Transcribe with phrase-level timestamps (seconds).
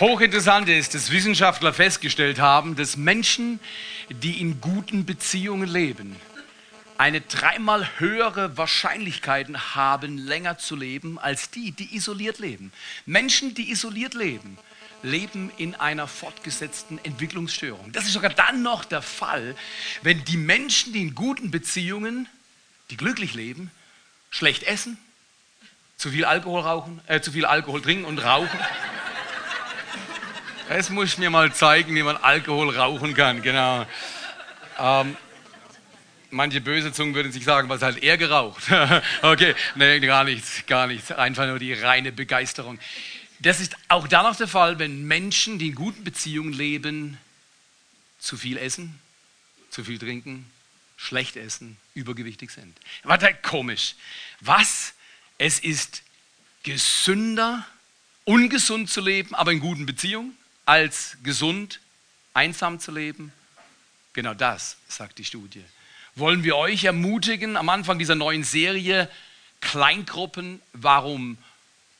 [0.00, 3.60] Hochinteressant ist, dass Wissenschaftler festgestellt haben, dass Menschen,
[4.10, 6.16] die in guten Beziehungen leben,
[6.98, 12.72] eine dreimal höhere Wahrscheinlichkeit haben, länger zu leben, als die, die isoliert leben.
[13.06, 14.58] Menschen, die isoliert leben,
[15.02, 17.92] leben in einer fortgesetzten Entwicklungsstörung.
[17.92, 19.56] Das ist sogar dann noch der Fall,
[20.02, 22.28] wenn die Menschen, die in guten Beziehungen,
[22.90, 23.70] die glücklich leben,
[24.28, 24.98] schlecht essen,
[25.96, 28.60] zu viel Alkohol rauchen, äh, zu viel Alkohol trinken und rauchen.
[30.68, 33.86] Es muss mir mal zeigen, wie man Alkohol rauchen kann, genau.
[34.80, 35.16] Ähm,
[36.30, 38.64] manche böse Zungen würden sich sagen, was hat er geraucht?
[39.22, 41.12] okay, nee, gar nichts, gar nichts.
[41.12, 42.80] Einfach nur die reine Begeisterung.
[43.38, 47.16] Das ist auch dann noch der Fall, wenn Menschen, die in guten Beziehungen leben,
[48.18, 48.98] zu viel essen,
[49.70, 50.50] zu viel trinken,
[50.96, 52.76] schlecht essen, übergewichtig sind.
[53.04, 53.94] Warte, komisch.
[54.40, 54.94] Was?
[55.38, 56.02] Es ist
[56.64, 57.64] gesünder,
[58.24, 61.80] ungesund zu leben, aber in guten Beziehungen, als gesund,
[62.34, 63.32] einsam zu leben?
[64.12, 65.64] Genau das sagt die Studie.
[66.14, 69.10] Wollen wir euch ermutigen, am Anfang dieser neuen Serie
[69.60, 71.38] Kleingruppen, warum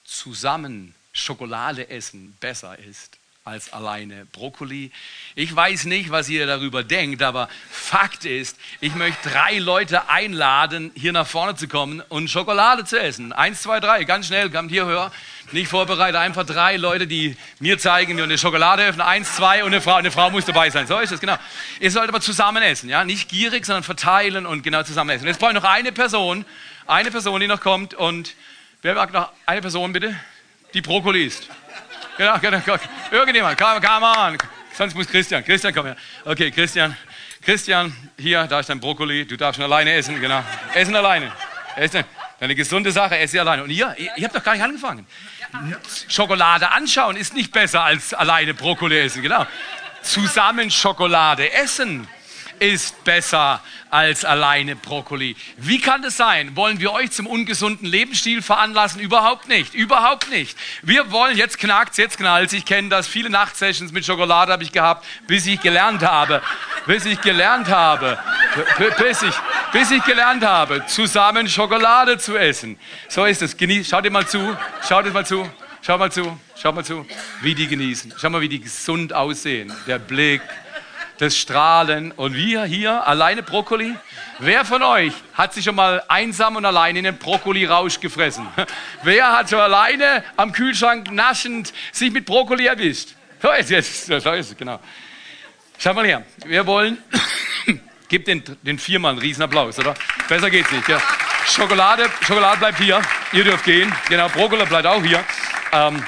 [0.05, 3.16] zusammen Schokolade essen besser ist
[3.47, 4.91] als alleine Brokkoli.
[5.36, 10.91] Ich weiß nicht, was ihr darüber denkt, aber Fakt ist, ich möchte drei Leute einladen,
[10.97, 13.33] hier nach vorne zu kommen und Schokolade zu essen.
[13.33, 15.12] Eins, zwei, drei, ganz schnell, kommt hier höher.
[15.53, 19.06] Nicht vorbereitet, einfach drei Leute, die mir zeigen, wie eine Schokolade öffnen.
[19.06, 20.88] Eins, zwei und eine Frau, eine Frau muss dabei sein.
[20.88, 21.36] So ist es, genau.
[21.78, 23.05] Ihr sollt aber zusammen essen, ja?
[23.05, 25.25] Nicht gierig, sondern verteilen und genau zusammen essen.
[25.25, 26.44] Jetzt brauche ich noch eine Person,
[26.88, 28.34] eine Person, die noch kommt und
[28.83, 30.16] wer mag noch eine Person bitte?
[30.75, 31.48] Die Brokkoli isst.
[32.17, 32.78] Genau, genau, genau.
[33.11, 34.39] Irgendjemand, come, come on.
[34.72, 35.45] Sonst muss Christian.
[35.45, 35.97] Christian, komm her.
[36.25, 36.97] Okay, Christian.
[37.42, 39.27] Christian, hier, da ist dein Brokkoli.
[39.27, 40.42] Du darfst schon alleine essen, genau.
[40.75, 41.33] Essen alleine.
[41.77, 42.05] Essen.
[42.41, 43.62] Eine gesunde Sache, esse alleine.
[43.62, 45.06] Und ihr, ihr, ihr habt doch gar nicht angefangen.
[46.09, 49.47] Schokolade anschauen ist nicht besser als alleine Brokkoli essen, genau.
[50.03, 52.06] Zusammen Schokolade essen
[52.59, 55.37] ist besser als alleine Brokkoli.
[55.56, 56.56] Wie kann das sein?
[56.56, 59.00] Wollen wir euch zum ungesunden Lebensstil veranlassen?
[59.00, 59.75] Überhaupt nicht.
[59.75, 60.56] Überhaupt nicht.
[60.83, 62.53] Wir wollen, jetzt knackt's, jetzt knallt's.
[62.53, 63.06] Ich kenne das.
[63.06, 66.43] Viele Nachtsessions mit Schokolade habe ich gehabt, bis ich gelernt habe.
[66.87, 68.19] Bis ich gelernt habe.
[68.99, 69.34] Bis ich,
[69.72, 72.78] bis ich gelernt habe, zusammen Schokolade zu essen.
[73.09, 73.56] So ist es.
[73.56, 74.56] Genieß, schaut dir mal zu.
[74.87, 75.49] Schaut dir mal zu.
[75.83, 76.39] Schau mal zu.
[76.61, 77.06] Schau mal zu.
[77.43, 78.15] Wie die genießen.
[78.21, 79.72] Schau mal, wie die gesund aussehen.
[79.87, 80.43] Der Blick
[81.19, 82.12] das Strahlen.
[82.12, 83.94] Und wir hier, alleine Brokkoli?
[84.38, 88.47] Wer von euch hat sich schon mal einsam und allein in den Brokkoli-Rausch gefressen?
[89.03, 93.10] Wer hat schon alleine am Kühlschrank naschend sich mit Brokkoli erwischt?
[93.41, 94.81] So ist es, so ist es, genau.
[95.78, 96.99] Schau mal her, wir wollen,
[98.09, 99.94] gib den, den viermal einen Riesenapplaus, oder?
[100.28, 101.00] Besser geht's nicht, ja.
[101.47, 103.00] Schokolade, Schokolade bleibt hier,
[103.33, 105.22] ihr dürft gehen, genau, Brokkoli bleibt auch hier.
[105.72, 106.03] Ähm,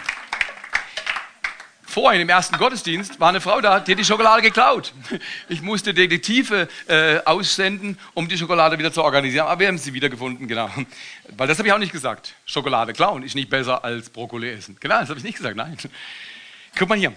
[2.00, 4.92] vorhin im ersten Gottesdienst war eine Frau da, die hat die Schokolade geklaut.
[5.48, 9.48] Ich musste Detektive äh, aussenden, um die Schokolade wieder zu organisieren.
[9.48, 10.70] Aber wir haben sie wiedergefunden, genau.
[11.36, 12.34] Weil das habe ich auch nicht gesagt.
[12.46, 14.76] Schokolade klauen ist nicht besser als Brokkoli essen.
[14.78, 15.76] Genau, das habe ich nicht gesagt, nein.
[16.78, 17.12] Guck mal hier.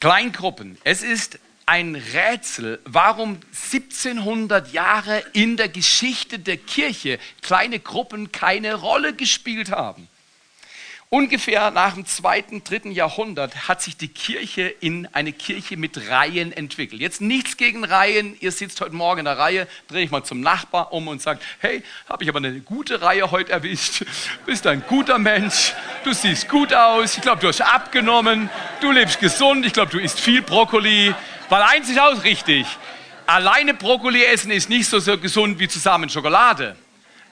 [0.00, 0.78] Kleingruppen.
[0.84, 8.74] Es ist ein Rätsel, warum 1700 Jahre in der Geschichte der Kirche kleine Gruppen keine
[8.76, 10.08] Rolle gespielt haben.
[11.14, 16.50] Ungefähr nach dem zweiten, dritten Jahrhundert hat sich die Kirche in eine Kirche mit Reihen
[16.50, 17.00] entwickelt.
[17.00, 18.36] Jetzt nichts gegen Reihen.
[18.40, 21.38] Ihr sitzt heute Morgen in der Reihe, drehe ich mal zum Nachbar um und sage,
[21.60, 24.04] hey, habe ich aber eine gute Reihe heute erwischt.
[24.44, 25.74] Bist ein guter Mensch.
[26.02, 27.16] Du siehst gut aus.
[27.16, 28.50] Ich glaube, du hast abgenommen.
[28.80, 29.64] Du lebst gesund.
[29.64, 31.14] Ich glaube, du isst viel Brokkoli.
[31.48, 32.66] Weil eins ist auch richtig.
[33.26, 36.74] Alleine Brokkoli essen ist nicht so, so gesund wie zusammen Schokolade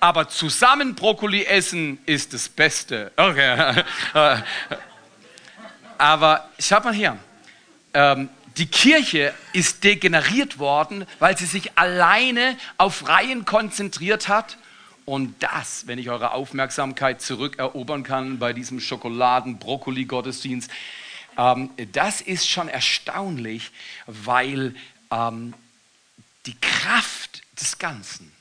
[0.03, 3.13] aber zusammen Brokkoli essen ist das Beste.
[3.17, 3.85] Okay.
[5.97, 7.17] aber schau mal her.
[7.95, 14.59] Ähm, die Kirche ist degeneriert worden, weil sie sich alleine auf Reihen konzentriert hat.
[15.05, 20.69] Und das, wenn ich eure Aufmerksamkeit zurückerobern kann bei diesem Schokoladen-Brokkoli-Gottesdienst,
[21.39, 23.71] ähm, das ist schon erstaunlich,
[24.07, 24.75] weil
[25.13, 25.55] ähm,
[26.47, 28.33] die Kraft des Ganzen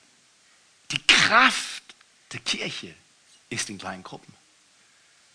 [1.21, 1.83] Kraft
[2.33, 2.93] der Kirche
[3.49, 4.33] ist in kleinen Gruppen.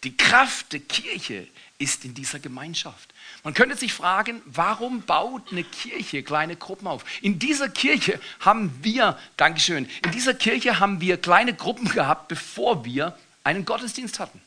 [0.05, 1.47] Die Kraft der Kirche
[1.79, 3.15] ist in dieser Gemeinschaft.
[3.45, 7.05] Man könnte sich fragen, warum baut eine Kirche kleine Gruppen auf?
[7.23, 12.85] In dieser Kirche haben wir, Dankeschön, in dieser Kirche haben wir kleine Gruppen gehabt, bevor
[12.85, 14.43] wir einen Gottesdienst hatten.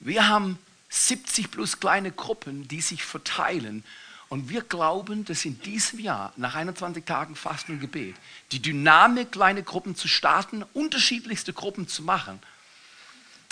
[0.00, 0.58] Wir haben
[0.88, 3.84] 70 plus kleine Gruppen, die sich verteilen
[4.30, 8.14] und wir glauben, dass in diesem Jahr, nach 21 Tagen Fasten und Gebet,
[8.52, 12.38] die Dynamik, kleine Gruppen zu starten, unterschiedlichste Gruppen zu machen,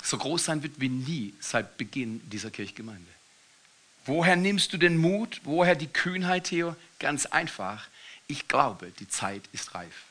[0.04, 3.10] so groß sein wird wie nie seit Beginn dieser Kirchgemeinde.
[4.06, 5.40] Woher nimmst du den Mut?
[5.42, 6.76] Woher die Kühnheit, Theo?
[7.00, 7.88] Ganz einfach.
[8.28, 10.07] Ich glaube, die Zeit ist reif.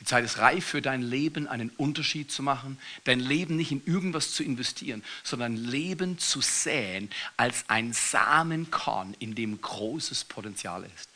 [0.00, 3.82] Die Zeit ist reif für dein Leben, einen Unterschied zu machen, dein Leben nicht in
[3.84, 11.08] irgendwas zu investieren, sondern Leben zu säen als ein Samenkorn, in dem großes Potenzial ist.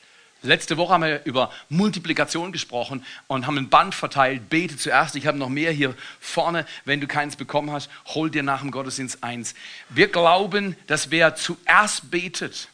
[0.45, 4.49] Letzte Woche haben wir über Multiplikation gesprochen und haben ein Band verteilt.
[4.51, 5.15] Bete zuerst.
[5.15, 6.67] Ich habe noch mehr hier vorne.
[6.85, 9.55] Wenn du keins bekommen hast, hol dir nach dem Gottesdienst eins.
[9.89, 12.69] Wir glauben, dass wer zuerst betet,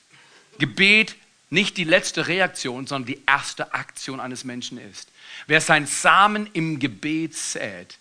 [0.59, 1.17] Gebet
[1.51, 5.11] nicht die letzte Reaktion, sondern die erste Aktion eines Menschen ist.
[5.47, 7.99] Wer sein Samen im Gebet sät,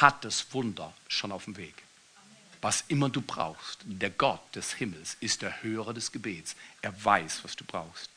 [0.00, 1.74] hat das Wunder schon auf dem Weg.
[2.60, 6.56] Was immer du brauchst, der Gott des Himmels ist der Hörer des Gebets.
[6.82, 8.10] Er weiß, was du brauchst.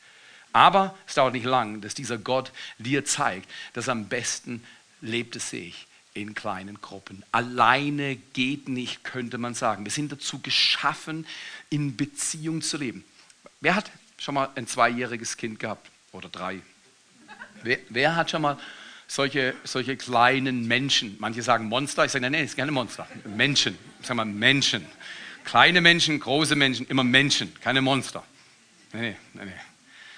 [0.52, 4.64] Aber es dauert nicht lang, dass dieser Gott dir zeigt, dass am besten
[5.00, 7.24] lebt es sich in kleinen Gruppen.
[7.30, 9.84] Alleine geht nicht, könnte man sagen.
[9.84, 11.26] Wir sind dazu geschaffen,
[11.68, 13.04] in Beziehung zu leben.
[13.60, 13.90] Wer hat
[14.20, 15.90] schon mal ein zweijähriges Kind gehabt?
[16.12, 16.60] Oder drei?
[17.62, 18.58] Wer, wer hat schon mal
[19.08, 21.16] solche, solche kleinen Menschen?
[21.18, 22.04] Manche sagen Monster.
[22.04, 23.08] Ich sage, nein, nein, ist keine Monster.
[23.24, 23.76] Menschen.
[24.00, 24.86] Ich sage mal Menschen.
[25.44, 28.22] Kleine Menschen, große Menschen, immer Menschen, keine Monster.
[28.92, 29.52] Nee, nee, nee.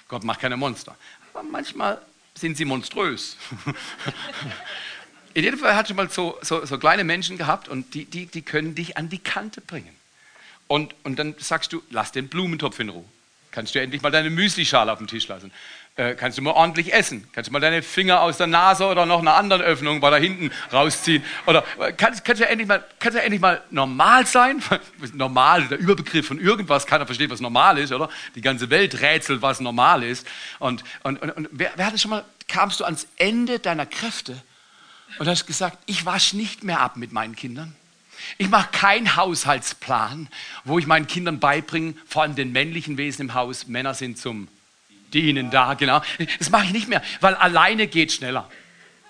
[0.07, 0.97] Gott macht keine Monster.
[1.33, 2.01] Aber manchmal
[2.35, 3.37] sind sie monströs.
[5.33, 8.27] In jedem Fall hat schon mal so, so, so, kleine Menschen gehabt und die, die,
[8.27, 9.95] die können dich an die Kante bringen.
[10.67, 13.05] Und, und dann sagst du, lass den Blumentopf in Ruhe.
[13.53, 15.51] Kannst du endlich mal deine Müslischale auf dem Tisch lassen
[15.95, 17.27] äh, kannst du mal ordentlich essen.
[17.33, 20.51] Kannst du mal deine Finger aus der Nase oder noch einer anderen Öffnung weiter hinten
[20.71, 21.23] rausziehen.
[21.45, 24.61] Oder äh, kannst, kannst, du endlich mal, kannst du endlich mal normal sein?
[25.13, 28.09] normal, der Überbegriff von irgendwas, keiner versteht, was normal ist, oder?
[28.35, 30.27] Die ganze Welt rätselt, was normal ist.
[30.59, 34.41] Und, und, und, und wer, wer hatte schon mal, kamst du ans Ende deiner Kräfte
[35.19, 37.75] und hast gesagt, ich wasche nicht mehr ab mit meinen Kindern?
[38.37, 40.27] Ich mache keinen Haushaltsplan,
[40.63, 44.47] wo ich meinen Kindern beibringe, vor allem den männlichen Wesen im Haus, Männer sind zum
[45.13, 46.01] dienen da, genau.
[46.39, 48.49] Das mache ich nicht mehr, weil alleine geht schneller.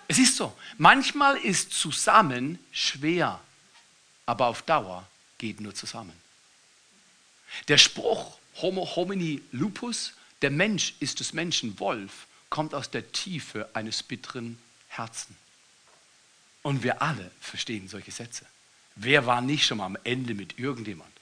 [0.08, 0.56] Es ist so.
[0.78, 3.40] Manchmal ist zusammen schwer,
[4.26, 5.08] aber auf Dauer
[5.38, 6.14] geht nur zusammen.
[7.68, 13.70] Der Spruch Homo homini lupus, der Mensch ist des Menschen Wolf, kommt aus der Tiefe
[13.74, 15.36] eines bitteren Herzen.
[16.62, 18.46] Und wir alle verstehen solche Sätze.
[18.96, 21.14] Wer war nicht schon mal am Ende mit irgendjemand?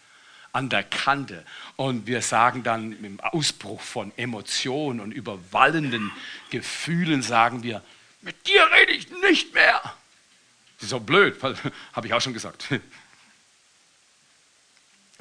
[0.53, 1.45] an der Kante.
[1.75, 6.12] Und wir sagen dann im Ausbruch von Emotionen und überwallenden
[6.50, 7.81] Gefühlen, sagen wir,
[8.21, 9.81] mit dir rede ich nicht mehr.
[9.81, 11.41] Das ist so blöd,
[11.94, 12.68] habe ich auch schon gesagt.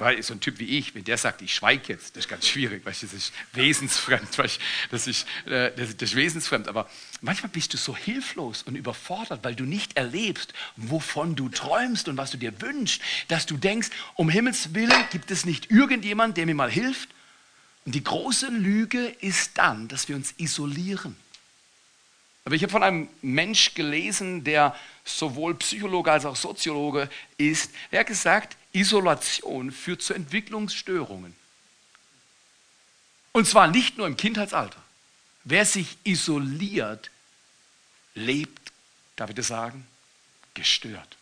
[0.01, 2.47] Weil so ein Typ wie ich, wenn der sagt, ich schweige jetzt, das ist ganz
[2.47, 4.49] schwierig, weil das ist wesensfremd, weil
[4.89, 6.67] das, ist, äh, das, ist, wesensfremd.
[6.67, 6.89] Aber
[7.21, 12.17] manchmal bist du so hilflos und überfordert, weil du nicht erlebst, wovon du träumst und
[12.17, 16.47] was du dir wünschst, dass du denkst, um Himmels Willen gibt es nicht irgendjemand, der
[16.47, 17.09] mir mal hilft.
[17.85, 21.15] Und die große Lüge ist dann, dass wir uns isolieren.
[22.43, 24.75] Aber ich habe von einem Mensch gelesen, der
[25.05, 27.07] sowohl Psychologe als auch Soziologe
[27.37, 27.69] ist.
[27.91, 31.35] Er hat gesagt, Isolation führt zu Entwicklungsstörungen.
[33.33, 34.81] Und zwar nicht nur im Kindheitsalter.
[35.43, 37.09] Wer sich isoliert,
[38.13, 38.71] lebt,
[39.15, 39.85] darf ich das sagen,
[40.53, 41.17] gestört.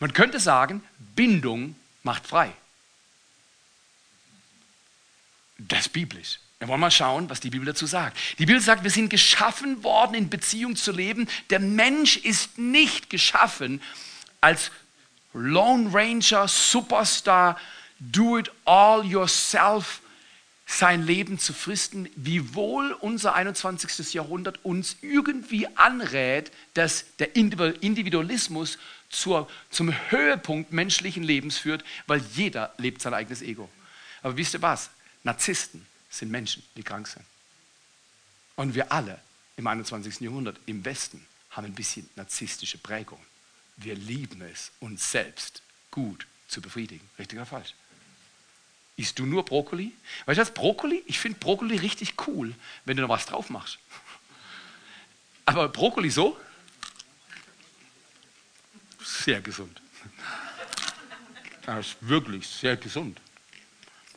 [0.00, 0.82] Man könnte sagen,
[1.14, 2.52] Bindung macht frei.
[5.58, 6.38] Das ist biblisch.
[6.58, 8.16] Wir wollen mal schauen, was die Bibel dazu sagt.
[8.38, 11.28] Die Bibel sagt, wir sind geschaffen worden, in Beziehung zu leben.
[11.50, 13.82] Der Mensch ist nicht geschaffen
[14.40, 14.70] als
[15.36, 17.58] Lone Ranger, Superstar,
[18.00, 20.00] do it all yourself
[20.66, 24.14] sein Leben zu fristen, wiewohl unser 21.
[24.14, 28.78] Jahrhundert uns irgendwie anrät, dass der Individualismus
[29.08, 33.70] zur, zum Höhepunkt menschlichen Lebens führt, weil jeder lebt sein eigenes Ego.
[34.22, 34.90] Aber wisst ihr was?
[35.22, 37.24] Narzissten sind Menschen, die krank sind.
[38.56, 39.20] Und wir alle
[39.56, 40.20] im 21.
[40.20, 43.20] Jahrhundert im Westen haben ein bisschen narzisstische Prägung.
[43.76, 47.08] Wir lieben es, uns selbst gut zu befriedigen.
[47.18, 47.74] Richtig oder falsch?
[48.96, 49.92] Isst du nur Brokkoli?
[50.24, 51.02] Weißt du was, Brokkoli?
[51.06, 52.54] Ich finde Brokkoli richtig cool,
[52.86, 53.78] wenn du noch was drauf machst.
[55.44, 56.38] Aber Brokkoli so?
[59.04, 59.80] Sehr gesund.
[61.66, 63.20] Das ist wirklich sehr gesund.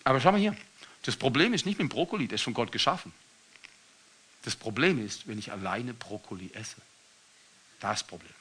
[0.03, 0.55] Aber schau mal hier.
[1.03, 3.11] Das Problem ist nicht mit dem Brokkoli, der ist von Gott geschaffen.
[4.43, 6.77] Das Problem ist, wenn ich alleine Brokkoli esse.
[7.79, 8.33] Das Problem.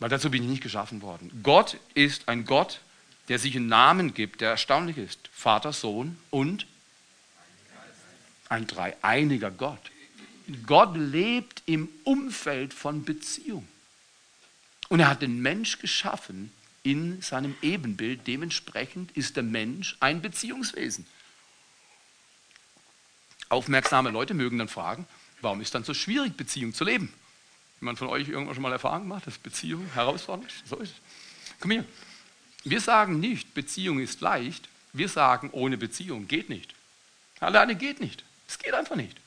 [0.00, 1.40] Weil dazu bin ich nicht geschaffen worden.
[1.42, 2.80] Gott ist ein Gott,
[3.28, 5.30] der sich einen Namen gibt, der erstaunlich ist.
[5.32, 6.66] Vater, Sohn und
[8.48, 9.90] ein dreieiniger Gott.
[10.66, 13.66] Gott lebt im Umfeld von Beziehung.
[14.88, 18.26] Und er hat den Mensch geschaffen in seinem Ebenbild.
[18.26, 21.06] Dementsprechend ist der Mensch ein Beziehungswesen.
[23.48, 25.06] Aufmerksame Leute mögen dann fragen,
[25.40, 27.12] warum ist dann so schwierig, Beziehung zu leben?
[27.84, 30.66] Jemand von euch irgendwann schon mal Erfahrung gemacht, dass Beziehung herausfordernd ist?
[30.66, 30.96] So ist es.
[31.60, 31.84] Komm hier.
[32.64, 34.70] Wir sagen nicht, Beziehung ist leicht.
[34.94, 36.74] Wir sagen, ohne Beziehung geht nicht.
[37.40, 38.24] Alleine geht nicht.
[38.48, 39.18] Es geht einfach nicht.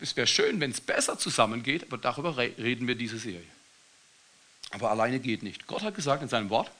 [0.00, 3.44] Es wäre schön, wenn es besser zusammengeht, aber darüber reden wir diese Serie.
[4.70, 5.66] Aber alleine geht nicht.
[5.66, 6.70] Gott hat gesagt in seinem Wort,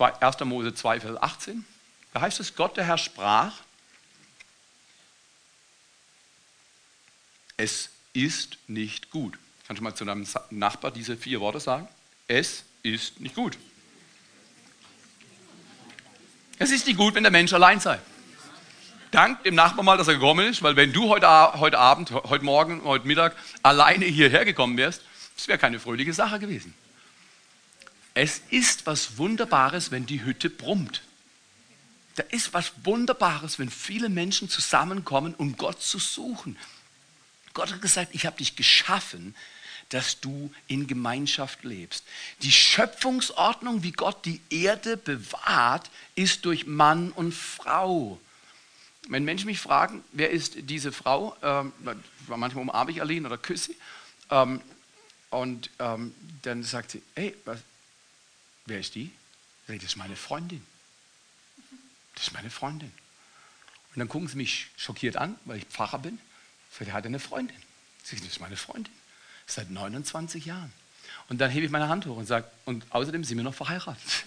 [0.00, 0.40] 1.
[0.40, 1.64] Mose 2, Vers 18,
[2.12, 3.54] da heißt es, Gott der Herr sprach,
[7.56, 9.38] es ist nicht gut.
[9.66, 11.88] Kannst du mal zu deinem Nachbar diese vier Worte sagen?
[12.26, 13.58] Es ist nicht gut.
[16.58, 17.98] Es ist nicht gut, wenn der Mensch allein sei.
[19.10, 21.28] Dank dem Nachbarn mal, dass er gekommen ist, weil wenn du heute,
[21.60, 25.02] heute Abend, heute Morgen, heute Mittag alleine hierher gekommen wärst,
[25.36, 26.74] das wäre keine fröhliche Sache gewesen.
[28.14, 31.02] Es ist was Wunderbares, wenn die Hütte brummt.
[32.16, 36.56] Da ist was Wunderbares, wenn viele Menschen zusammenkommen, um Gott zu suchen.
[37.54, 39.34] Gott hat gesagt, ich habe dich geschaffen,
[39.90, 42.04] dass du in Gemeinschaft lebst.
[42.42, 48.20] Die Schöpfungsordnung, wie Gott die Erde bewahrt, ist durch Mann und Frau.
[49.08, 51.72] Wenn Menschen mich fragen, wer ist diese Frau, ähm,
[52.26, 53.76] manchmal umarme ich Aline oder küsse sie,
[54.30, 54.60] ähm,
[55.30, 57.60] und ähm, dann sagt sie, hey, was,
[58.66, 59.10] wer ist die?
[59.66, 60.64] Ich das ist meine Freundin.
[62.14, 62.92] Das ist meine Freundin.
[63.94, 66.18] Und dann gucken sie mich schockiert an, weil ich Pfarrer bin.
[66.74, 67.56] Ich sage, er hat eine Freundin.
[68.02, 68.92] Das ist meine Freundin.
[69.46, 70.72] Seit 29 Jahren.
[71.28, 74.24] Und dann hebe ich meine Hand hoch und sage, und außerdem sind wir noch verheiratet.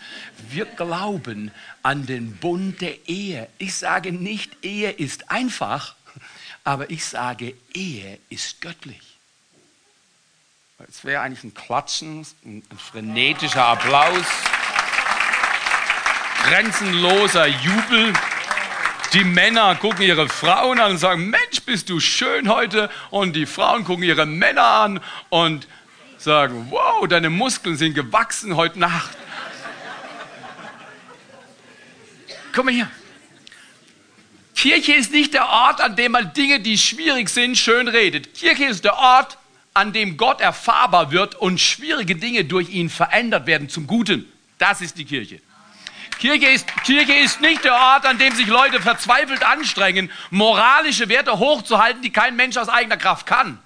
[0.48, 1.52] Wir glauben
[1.84, 3.50] an den Bund der Ehe.
[3.58, 5.96] Ich sage nicht, Ehe ist einfach,
[6.64, 9.02] aber ich sage, Ehe ist göttlich.
[10.88, 14.26] Es wäre eigentlich ein Klatschen, ein frenetischer Applaus,
[16.46, 18.14] grenzenloser Jubel.
[19.14, 22.90] Die Männer gucken ihre Frauen an und sagen, Mensch, bist du schön heute.
[23.10, 25.00] Und die Frauen gucken ihre Männer an
[25.30, 25.68] und
[26.18, 29.18] sagen, wow, deine Muskeln sind gewachsen heute Nacht.
[32.54, 32.90] Komm mal hier.
[34.56, 38.34] Kirche ist nicht der Ort, an dem man Dinge, die schwierig sind, schön redet.
[38.34, 39.38] Kirche ist der Ort,
[39.74, 44.26] an dem Gott erfahrbar wird und schwierige Dinge durch ihn verändert werden zum Guten.
[44.58, 45.40] Das ist die Kirche.
[46.18, 51.38] Kirche ist, Kirche ist nicht der Ort, an dem sich Leute verzweifelt anstrengen, moralische Werte
[51.38, 53.60] hochzuhalten, die kein Mensch aus eigener Kraft kann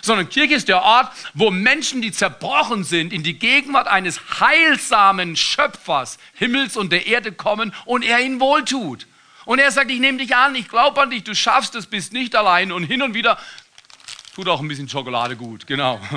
[0.00, 5.36] sondern Kirche ist der Ort, wo Menschen, die zerbrochen sind, in die Gegenwart eines heilsamen
[5.36, 9.06] Schöpfers Himmels und der Erde kommen und er ihnen wohltut.
[9.44, 12.12] Und er sagt, ich nehme dich an, ich glaube an dich, du schaffst es, bist
[12.12, 13.38] nicht allein und hin und wieder
[14.34, 16.00] tut auch ein bisschen Schokolade gut, genau.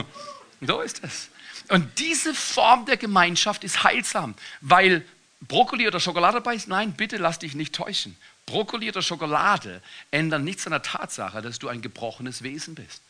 [0.62, 1.30] So ist es.
[1.68, 5.06] Und diese Form der Gemeinschaft ist heilsam, weil
[5.42, 6.68] Brokkoli oder Schokolade beißt?
[6.68, 8.16] Nein, bitte lass dich nicht täuschen.
[8.46, 13.02] Brokkoli oder Schokolade ändern nichts an der Tatsache, dass du ein gebrochenes Wesen bist.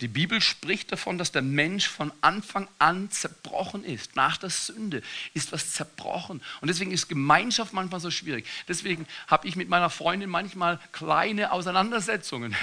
[0.00, 4.16] Die Bibel spricht davon, dass der Mensch von Anfang an zerbrochen ist.
[4.16, 5.02] Nach der Sünde
[5.34, 6.42] ist was zerbrochen.
[6.60, 8.44] Und deswegen ist Gemeinschaft manchmal so schwierig.
[8.66, 12.56] Deswegen habe ich mit meiner Freundin manchmal kleine Auseinandersetzungen.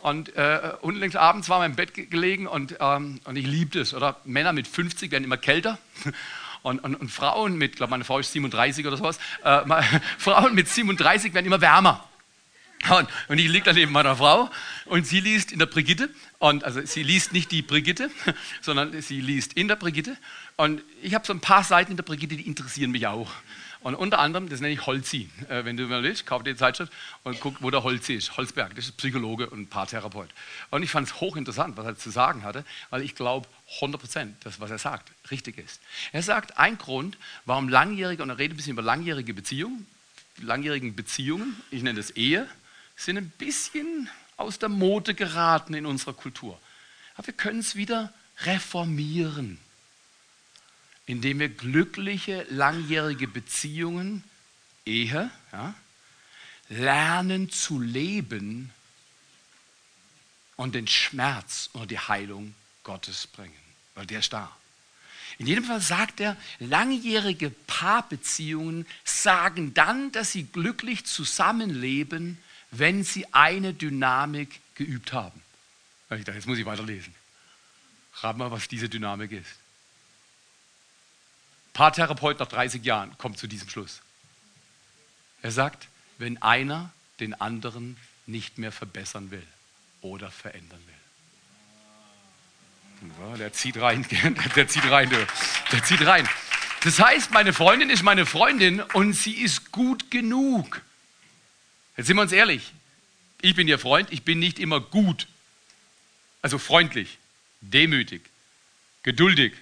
[0.00, 3.94] Und äh, unlängst abends war im Bett gelegen und, ähm, und ich liebte es.
[3.94, 5.78] Oder Männer mit 50 werden immer kälter.
[6.64, 9.60] Und, und, und Frauen mit, ich glaube, meine Frau ist 37 oder sowas, äh,
[10.18, 12.08] Frauen mit 37 werden immer wärmer.
[12.88, 14.50] Und, und ich liege da neben meiner Frau
[14.86, 16.08] und sie liest in der Brigitte.
[16.38, 18.10] Und also sie liest nicht die Brigitte,
[18.62, 20.16] sondern sie liest in der Brigitte.
[20.56, 23.30] Und ich habe so ein paar Seiten in der Brigitte, die interessieren mich auch.
[23.84, 25.28] Und unter anderem, das nenne ich Holzi.
[25.50, 26.90] Äh, wenn du mal willst, kauf dir die Zeitschrift
[27.22, 28.34] und guck, wo der Holzi ist.
[28.38, 30.30] Holzberg, das ist Psychologe und Paartherapeut.
[30.70, 34.46] Und ich fand es hochinteressant, was er zu sagen hatte, weil ich glaube 100 Prozent,
[34.46, 35.82] dass was er sagt richtig ist.
[36.12, 39.86] Er sagt, ein Grund, warum langjährige, und er redet ein bisschen über langjährige Beziehungen,
[40.40, 42.48] langjährigen Beziehungen, ich nenne das Ehe,
[42.96, 46.58] sind ein bisschen aus der Mode geraten in unserer Kultur.
[47.16, 48.14] Aber wir können es wieder
[48.44, 49.58] reformieren,
[51.06, 54.24] indem wir glückliche, langjährige Beziehungen,
[54.86, 55.74] Ehe, ja,
[56.68, 58.70] lernen zu leben
[60.56, 63.54] und den Schmerz oder die Heilung Gottes bringen,
[63.94, 64.54] weil der ist da.
[65.38, 72.38] In jedem Fall sagt er, langjährige Paarbeziehungen sagen dann, dass sie glücklich zusammenleben,
[72.70, 75.40] wenn sie eine Dynamik geübt haben.
[76.10, 77.14] Ich dachte, jetzt muss ich weiterlesen.
[78.20, 79.56] Rat mal, was diese Dynamik ist.
[81.74, 84.00] Paartherapeut nach 30 Jahren kommt zu diesem Schluss.
[85.42, 86.90] Er sagt, wenn einer
[87.20, 89.46] den anderen nicht mehr verbessern will
[90.00, 90.94] oder verändern will.
[93.38, 94.06] Der zieht rein,
[94.56, 96.26] der zieht rein, der zieht rein.
[96.84, 100.80] Das heißt, meine Freundin ist meine Freundin und sie ist gut genug.
[101.96, 102.72] Jetzt sind wir uns ehrlich.
[103.40, 105.26] Ich bin ihr Freund, ich bin nicht immer gut.
[106.40, 107.18] Also freundlich,
[107.60, 108.22] demütig,
[109.02, 109.54] geduldig,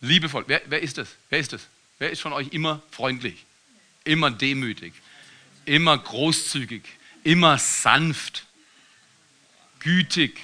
[0.00, 0.44] liebevoll.
[0.46, 1.08] Wer, wer ist das?
[1.30, 1.66] Wer ist das?
[1.98, 3.44] Wer ist von euch immer freundlich,
[4.04, 4.92] immer demütig,
[5.64, 6.82] immer großzügig,
[7.24, 8.46] immer sanft,
[9.80, 10.38] gütig?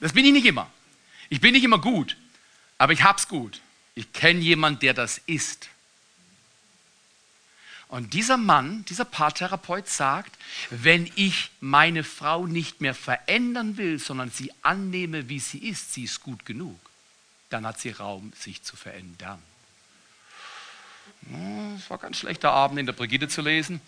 [0.00, 0.70] Das bin ich nicht immer.
[1.28, 2.16] Ich bin nicht immer gut,
[2.78, 3.60] aber ich hab's gut.
[3.94, 5.68] Ich kenne jemanden, der das ist.
[7.88, 10.36] Und dieser Mann, dieser Paartherapeut sagt,
[10.70, 16.04] wenn ich meine Frau nicht mehr verändern will, sondern sie annehme, wie sie ist, sie
[16.04, 16.78] ist gut genug,
[17.54, 19.40] dann hat sie Raum, sich zu verändern.
[21.76, 23.80] Es war ganz schlechter Abend, in der Brigitte zu lesen.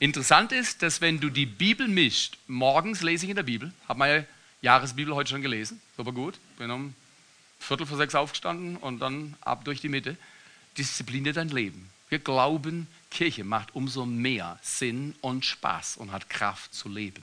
[0.00, 4.00] Interessant ist, dass wenn du die Bibel mischt, morgens lese ich in der Bibel, habe
[4.00, 4.26] meine
[4.60, 6.94] Jahresbibel heute schon gelesen, super gut, bin um
[7.60, 10.16] Viertel vor sechs aufgestanden und dann ab durch die Mitte,
[10.76, 11.90] diszipliniert dein Leben.
[12.08, 17.22] Wir glauben, Kirche macht umso mehr Sinn und Spaß und hat Kraft zu leben,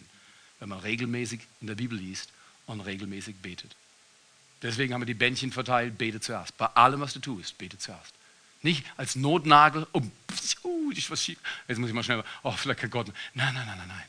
[0.59, 2.29] wenn man regelmäßig in der Bibel liest
[2.67, 3.75] und regelmäßig betet.
[4.61, 6.57] Deswegen haben wir die Bändchen verteilt, bete zuerst.
[6.57, 8.13] Bei allem, was du tust, bete zuerst.
[8.61, 10.01] Nicht als Notnagel, oh,
[10.91, 11.39] ist was schief.
[11.67, 13.07] Jetzt muss ich mal schnell, oh, vielleicht kann Gott.
[13.33, 14.03] Nein, nein, nein, nein, nein.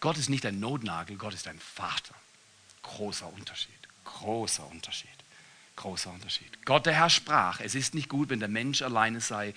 [0.00, 2.14] Gott ist nicht ein Notnagel, Gott ist ein Vater.
[2.82, 3.70] Großer Unterschied,
[4.04, 5.08] großer Unterschied,
[5.76, 6.66] großer Unterschied.
[6.66, 9.54] Gott der Herr sprach, es ist nicht gut, wenn der Mensch alleine sei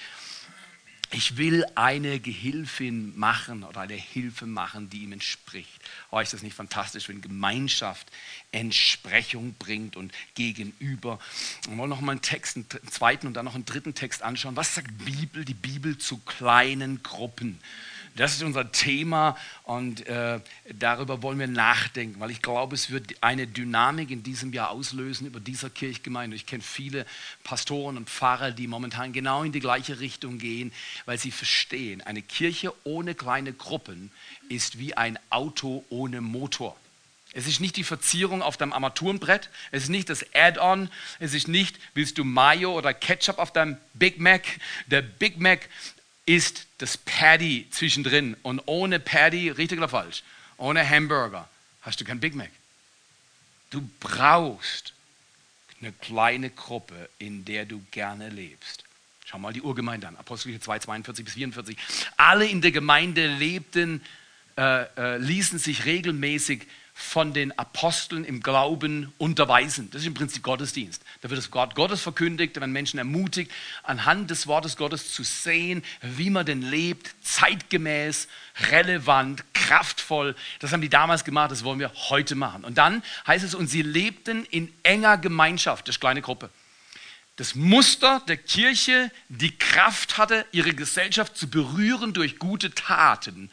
[1.11, 5.81] ich will eine Gehilfin machen oder eine Hilfe machen, die ihm entspricht.
[6.11, 8.11] Oh, ist das nicht fantastisch, wenn Gemeinschaft
[8.51, 11.19] Entsprechung bringt und gegenüber.
[11.67, 14.55] Wir wollen noch mal einen Text, einen zweiten und dann noch einen dritten Text anschauen.
[14.55, 17.59] Was sagt Bibel, die Bibel zu kleinen Gruppen?
[18.15, 20.39] Das ist unser Thema und äh,
[20.73, 25.27] darüber wollen wir nachdenken, weil ich glaube, es wird eine Dynamik in diesem Jahr auslösen
[25.27, 26.37] über dieser Kirchgemeinde.
[26.37, 27.05] Ich kenne viele
[27.43, 30.71] Pastoren und Pfarrer, die momentan genau in die gleiche Richtung gehen,
[31.03, 34.11] weil sie verstehen, eine Kirche ohne kleine Gruppen
[34.47, 36.77] ist wie ein Auto ohne Motor.
[37.33, 39.49] Es ist nicht die Verzierung auf deinem Armaturenbrett.
[39.71, 40.89] Es ist nicht das Add-on.
[41.19, 44.43] Es ist nicht, willst du Mayo oder Ketchup auf deinem Big Mac.
[44.87, 45.67] Der Big Mac
[46.25, 48.35] ist das Patty zwischendrin.
[48.41, 50.23] Und ohne Patty, richtig oder falsch,
[50.57, 51.49] ohne Hamburger
[51.81, 52.49] hast du kein Big Mac.
[53.69, 54.93] Du brauchst
[55.81, 58.83] eine kleine Gruppe, in der du gerne lebst.
[59.25, 61.77] Schau mal die Urgemeinde an, Apostel 2, 42 bis 44.
[62.15, 64.01] Alle in der Gemeinde lebten,
[64.57, 69.91] äh, äh, ließen sich regelmäßig von den Aposteln im Glauben unterweisen.
[69.91, 71.03] Das ist im Prinzip Gottesdienst.
[71.19, 73.51] Da wird das Wort Gottes verkündigt, da werden Menschen ermutigt,
[73.83, 78.29] anhand des Wortes Gottes zu sehen, wie man denn lebt, zeitgemäß,
[78.71, 80.37] relevant, kraftvoll.
[80.59, 82.63] Das haben die damals gemacht, das wollen wir heute machen.
[82.63, 86.49] Und dann heißt es, und sie lebten in enger Gemeinschaft, das ist kleine Gruppe.
[87.35, 93.51] Das Muster der Kirche, die Kraft hatte, ihre Gesellschaft zu berühren durch gute Taten.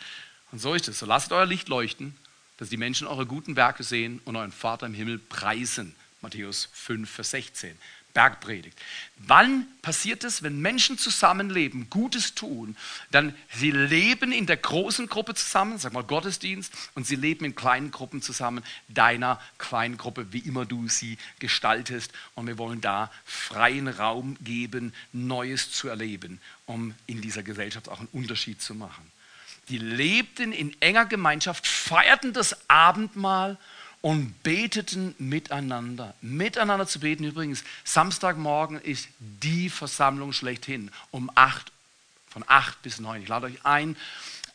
[0.53, 1.01] Und so ist es.
[1.01, 2.17] So lasst euer Licht leuchten
[2.62, 5.96] dass die Menschen eure guten Werke sehen und euren Vater im Himmel preisen.
[6.20, 7.77] Matthäus 5, Vers 16.
[8.14, 8.79] Bergpredigt.
[9.16, 12.77] Wann passiert es, wenn Menschen zusammenleben, Gutes tun,
[13.11, 17.57] dann sie leben in der großen Gruppe zusammen, sag mal Gottesdienst, und sie leben in
[17.57, 22.12] kleinen Gruppen zusammen, deiner kleinen Gruppe, wie immer du sie gestaltest.
[22.37, 27.98] Und wir wollen da freien Raum geben, Neues zu erleben, um in dieser Gesellschaft auch
[27.98, 29.11] einen Unterschied zu machen
[29.68, 33.59] die lebten in enger Gemeinschaft, feierten das Abendmahl
[34.01, 36.14] und beteten miteinander.
[36.20, 41.70] Miteinander zu beten übrigens, Samstagmorgen ist die Versammlung schlechthin um acht,
[42.29, 43.22] von acht bis neun.
[43.22, 43.96] Ich lade euch ein,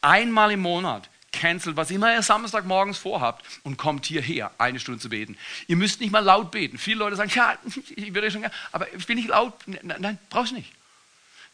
[0.01, 5.09] einmal im Monat cancelt, was immer ihr Samstagmorgens vorhabt und kommt hierher, eine Stunde zu
[5.09, 5.37] beten.
[5.67, 6.77] Ihr müsst nicht mal laut beten.
[6.77, 7.57] Viele Leute sagen, ja,
[7.95, 9.53] ich würde schon gerne, aber ich bin nicht laut.
[9.65, 10.73] Nein, nein brauchst nicht.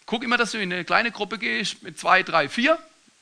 [0.05, 2.79] Guck immer, dass du in eine kleine Gruppe gehst mit zwei, drei, vier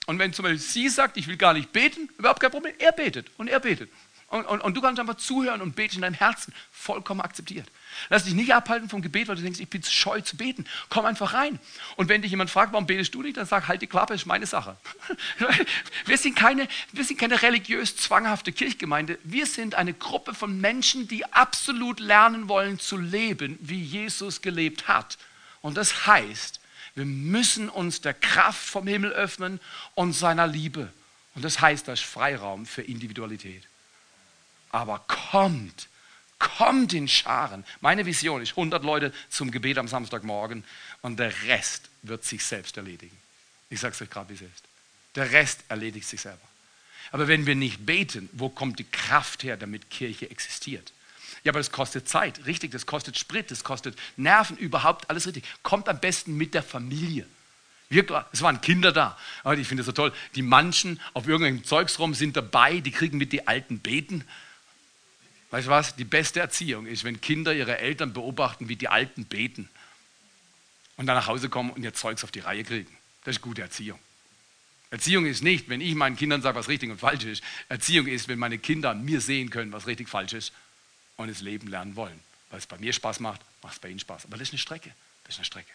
[0.08, 2.92] und wenn zum Beispiel sie sagt, ich will gar nicht beten, überhaupt kein Problem, er
[2.92, 3.90] betet und er betet.
[4.32, 7.68] Und, und, und du kannst einfach zuhören und beten in deinem Herzen, vollkommen akzeptiert.
[8.10, 10.66] Lass dich nicht abhalten vom Gebet, weil du denkst, ich bin zu scheu zu beten.
[10.88, 11.60] Komm einfach rein.
[11.98, 14.26] Und wenn dich jemand fragt, warum betest du nicht, dann sag, halt die Klappe, ist
[14.26, 14.78] meine Sache.
[16.06, 19.20] wir, sind keine, wir sind keine religiös zwanghafte Kirchgemeinde.
[19.26, 24.88] Wir sind eine Gruppe von Menschen, die absolut lernen wollen zu leben, wie Jesus gelebt
[24.88, 25.18] hat.
[25.60, 26.61] Und das heißt,
[26.96, 29.60] wir müssen uns der Kraft vom Himmel öffnen
[29.96, 30.92] und seiner Liebe.
[31.36, 33.64] Und das heißt, da ist Freiraum für Individualität.
[34.70, 35.88] Aber kommt,
[36.40, 37.66] kommt in Scharen.
[37.80, 40.64] Meine Vision ist 100 Leute zum Gebet am Samstagmorgen
[41.02, 43.16] und der Rest wird sich selbst erledigen.
[43.70, 44.64] Ich sage es euch gerade, wie es ist.
[45.16, 46.40] Der Rest erledigt sich selber.
[47.12, 50.92] Aber wenn wir nicht beten, wo kommt die Kraft her, damit Kirche existiert?
[51.44, 55.44] Ja, aber das kostet Zeit, richtig, das kostet Sprit, das kostet Nerven, überhaupt alles richtig.
[55.64, 57.26] Kommt am besten mit der Familie.
[57.90, 59.18] Wir, es waren Kinder da.
[59.44, 60.14] Aber ich finde das so toll.
[60.36, 64.24] Die manchen auf irgendeinem Zeugs rum sind dabei, die kriegen mit die Alten beten.
[65.50, 65.96] Weißt du was?
[65.96, 69.68] Die beste Erziehung ist, wenn Kinder ihre Eltern beobachten, wie die Alten beten.
[70.96, 72.96] Und dann nach Hause kommen und ihr Zeugs auf die Reihe kriegen.
[73.26, 74.00] Das ist gute Erziehung.
[74.92, 77.44] Erziehung ist nicht, wenn ich meinen Kindern sage, was richtig und falsch ist.
[77.68, 80.54] Erziehung ist, wenn meine Kinder mir sehen können, was richtig falsch ist
[81.22, 82.20] und das Leben lernen wollen.
[82.50, 84.26] Weil es bei mir Spaß macht, macht es bei ihnen Spaß.
[84.26, 84.92] Aber das ist eine Strecke.
[85.24, 85.72] Das ist eine Strecke.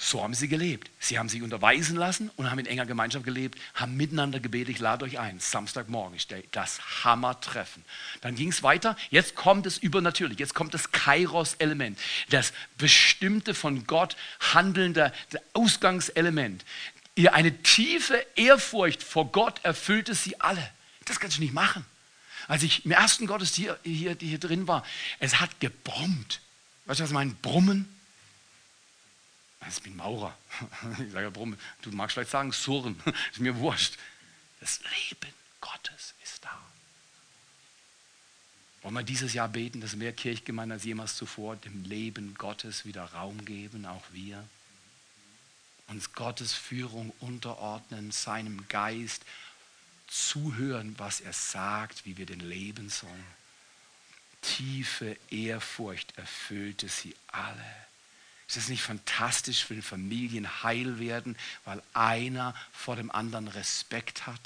[0.00, 0.90] So haben sie gelebt.
[1.00, 4.76] Sie haben sich unterweisen lassen und haben in enger Gemeinschaft gelebt, haben miteinander gebetet.
[4.76, 5.40] Ich lade euch ein.
[5.40, 7.84] Samstagmorgen ist das Hammertreffen.
[8.20, 8.96] Dann ging es weiter.
[9.10, 10.38] Jetzt kommt es übernatürlich.
[10.38, 11.98] Jetzt kommt das Kairos-Element.
[12.30, 14.16] Das bestimmte von Gott
[14.54, 15.12] handelnde
[15.52, 16.64] Ausgangselement.
[17.32, 20.70] Eine tiefe Ehrfurcht vor Gott erfüllte sie alle.
[21.06, 21.84] Das kannst du nicht machen.
[22.48, 24.84] Als ich im ersten Gottesdienst hier, hier, hier drin war,
[25.20, 26.40] es hat gebrummt.
[26.86, 27.30] Weißt du, was ich meine?
[27.42, 27.94] Brummen?
[29.68, 30.36] Ich bin Maurer.
[31.04, 31.56] Ich sage, warum?
[31.82, 33.00] Du magst vielleicht sagen, surren.
[33.32, 33.98] Ist mir wurscht.
[34.60, 36.58] Das Leben Gottes ist da.
[38.82, 43.04] Wollen wir dieses Jahr beten, dass mehr Kirchgemeinden als jemals zuvor dem Leben Gottes wieder
[43.04, 44.42] Raum geben, auch wir?
[45.88, 49.22] Uns Gottes Führung unterordnen, seinem Geist
[50.08, 53.38] zuhören, was er sagt, wie wir den leben sollen.
[54.42, 57.88] Tiefe Ehrfurcht erfüllte sie alle.
[58.48, 64.40] Ist es nicht fantastisch, wenn Familien heil werden, weil einer vor dem anderen Respekt hat?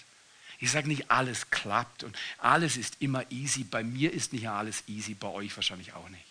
[0.59, 3.65] Ich sage nicht, alles klappt und alles ist immer easy.
[3.65, 6.25] Bei mir ist nicht alles easy, bei euch wahrscheinlich auch nicht.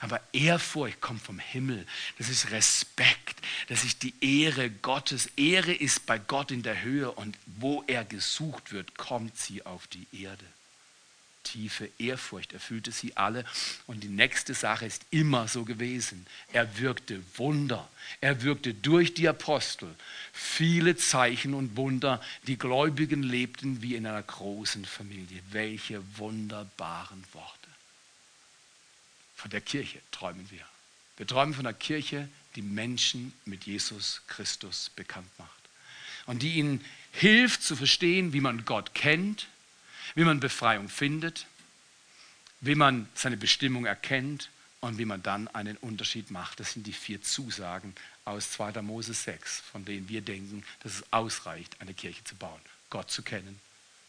[0.00, 1.86] Aber Ehrfurcht kommt vom Himmel.
[2.18, 3.39] Das ist Respekt.
[3.68, 5.26] Das ist die Ehre Gottes.
[5.36, 9.86] Ehre ist bei Gott in der Höhe und wo er gesucht wird, kommt sie auf
[9.88, 10.44] die Erde
[11.42, 13.44] tiefe Ehrfurcht erfüllte sie alle.
[13.86, 16.26] Und die nächste Sache ist immer so gewesen.
[16.52, 17.88] Er wirkte Wunder.
[18.20, 19.94] Er wirkte durch die Apostel
[20.32, 22.22] viele Zeichen und Wunder.
[22.46, 25.40] Die Gläubigen lebten wie in einer großen Familie.
[25.50, 27.68] Welche wunderbaren Worte.
[29.36, 30.64] Von der Kirche träumen wir.
[31.16, 35.50] Wir träumen von einer Kirche, die Menschen mit Jesus Christus bekannt macht.
[36.26, 39.48] Und die ihnen hilft zu verstehen, wie man Gott kennt,
[40.14, 41.46] wie man Befreiung findet,
[42.60, 46.60] wie man seine Bestimmung erkennt und wie man dann einen Unterschied macht.
[46.60, 48.82] Das sind die vier Zusagen aus 2.
[48.82, 52.60] Mose 6, von denen wir denken, dass es ausreicht, eine Kirche zu bauen.
[52.90, 53.60] Gott zu kennen,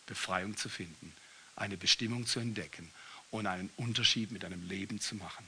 [0.07, 1.13] Befreiung zu finden,
[1.55, 2.89] eine Bestimmung zu entdecken
[3.29, 5.45] und einen Unterschied mit einem Leben zu machen.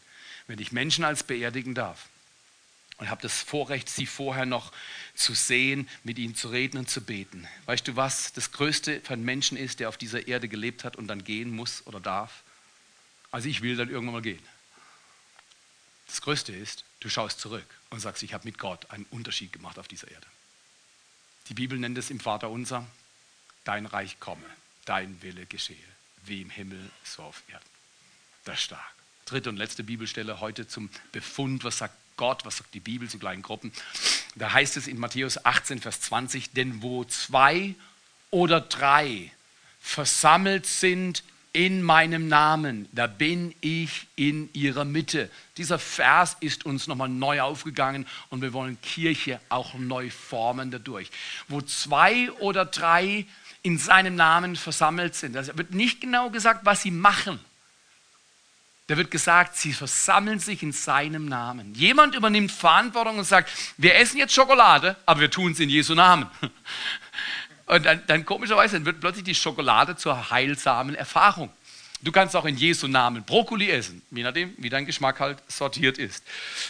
[0.48, 2.08] Wenn ich Menschen als beerdigen darf,
[2.98, 4.72] und habe das Vorrecht, sie vorher noch
[5.16, 7.48] zu sehen, mit ihnen zu reden und zu beten.
[7.66, 11.08] Weißt du, was das Größte einen Menschen ist, der auf dieser Erde gelebt hat und
[11.08, 12.44] dann gehen muss oder darf?
[13.32, 14.44] Also ich will dann irgendwann mal gehen.
[16.08, 19.80] Das Größte ist, du schaust zurück und sagst, ich habe mit Gott einen Unterschied gemacht
[19.80, 20.28] auf dieser Erde.
[21.50, 22.86] Die Bibel nennt es im Vater unser,
[23.64, 24.46] dein Reich komme,
[24.86, 25.78] dein Wille geschehe,
[26.26, 27.66] wie im Himmel, so auf Erden.
[28.46, 28.94] Das ist stark.
[29.26, 33.20] Dritte und letzte Bibelstelle heute zum Befund, was sagt Gott, was sagt die Bibel zu
[33.20, 33.72] kleinen Gruppen.
[34.36, 37.76] Da heißt es in Matthäus 18, Vers 20, denn wo zwei
[38.32, 39.32] oder drei
[39.80, 45.30] versammelt sind in meinem Namen, da bin ich in ihrer Mitte.
[45.58, 51.12] Dieser Vers ist uns nochmal neu aufgegangen und wir wollen Kirche auch neu formen dadurch.
[51.48, 53.28] Wo zwei oder drei
[53.62, 57.40] in seinem Namen versammelt sind, da wird nicht genau gesagt, was sie machen.
[58.88, 61.74] Da wird gesagt, sie versammeln sich in seinem Namen.
[61.74, 65.94] Jemand übernimmt Verantwortung und sagt, wir essen jetzt Schokolade, aber wir tun es in Jesu
[65.96, 66.30] Namen.
[67.66, 71.50] Und dann, dann komischerweise wird plötzlich die Schokolade zur heilsamen Erfahrung.
[72.02, 75.98] Du kannst auch in Jesu Namen Brokkoli essen, je nachdem, wie dein Geschmack halt sortiert
[75.98, 76.26] ist.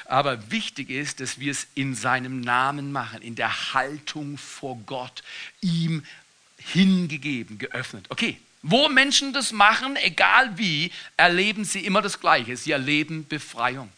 [0.06, 5.24] Aber wichtig ist, dass wir es in seinem Namen machen, in der Haltung vor Gott,
[5.62, 6.06] ihm
[6.58, 8.06] hingegeben, geöffnet.
[8.10, 12.56] Okay, wo Menschen das machen, egal wie, erleben sie immer das Gleiche.
[12.56, 13.92] Sie erleben Befreiung.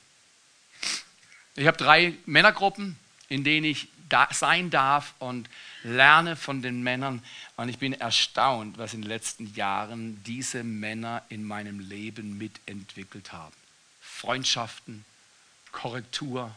[1.55, 2.97] Ich habe drei Männergruppen,
[3.29, 5.49] in denen ich da sein darf und
[5.83, 7.23] lerne von den Männern.
[7.57, 13.31] Und ich bin erstaunt, was in den letzten Jahren diese Männer in meinem Leben mitentwickelt
[13.31, 13.55] haben.
[14.01, 15.05] Freundschaften,
[15.71, 16.53] Korrektur,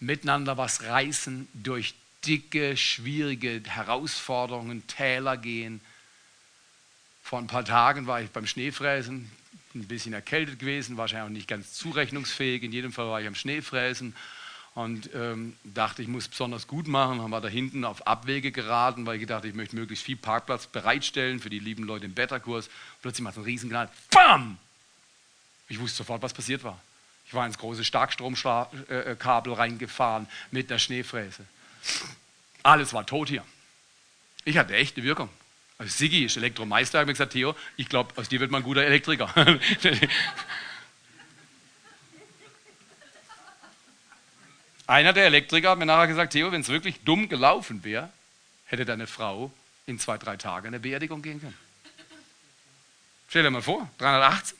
[0.00, 1.94] miteinander was reißen, durch
[2.26, 5.80] dicke, schwierige Herausforderungen, Täler gehen
[7.24, 9.30] vor ein paar Tagen war ich beim Schneefräsen,
[9.74, 12.62] ein bisschen erkältet gewesen, wahrscheinlich auch nicht ganz zurechnungsfähig.
[12.62, 14.14] In jedem Fall war ich am Schneefräsen
[14.74, 17.22] und ähm, dachte, ich muss es besonders gut machen.
[17.22, 20.66] Haben wir da hinten auf Abwege geraten, weil ich gedacht, ich möchte möglichst viel Parkplatz
[20.66, 22.68] bereitstellen für die lieben Leute im Betterkurs.
[23.00, 23.88] Plötzlich macht es einen Riesenknall.
[24.10, 24.58] Bam!
[25.70, 26.78] Ich wusste sofort, was passiert war.
[27.26, 31.46] Ich war ins große Starkstromkabel reingefahren mit der Schneefräse.
[32.62, 33.44] Alles war tot hier.
[34.44, 35.30] Ich hatte echt eine Wirkung.
[35.78, 38.64] Also Siggi ist Elektromeister, hat mir gesagt, Theo, ich glaube, aus dir wird man ein
[38.64, 39.32] guter Elektriker.
[44.86, 48.12] Einer der Elektriker hat mir nachher gesagt, Theo, wenn es wirklich dumm gelaufen wäre,
[48.66, 49.50] hätte deine Frau
[49.86, 51.56] in zwei, drei Tagen eine Beerdigung gehen können.
[53.28, 54.56] Stell dir mal vor, 380.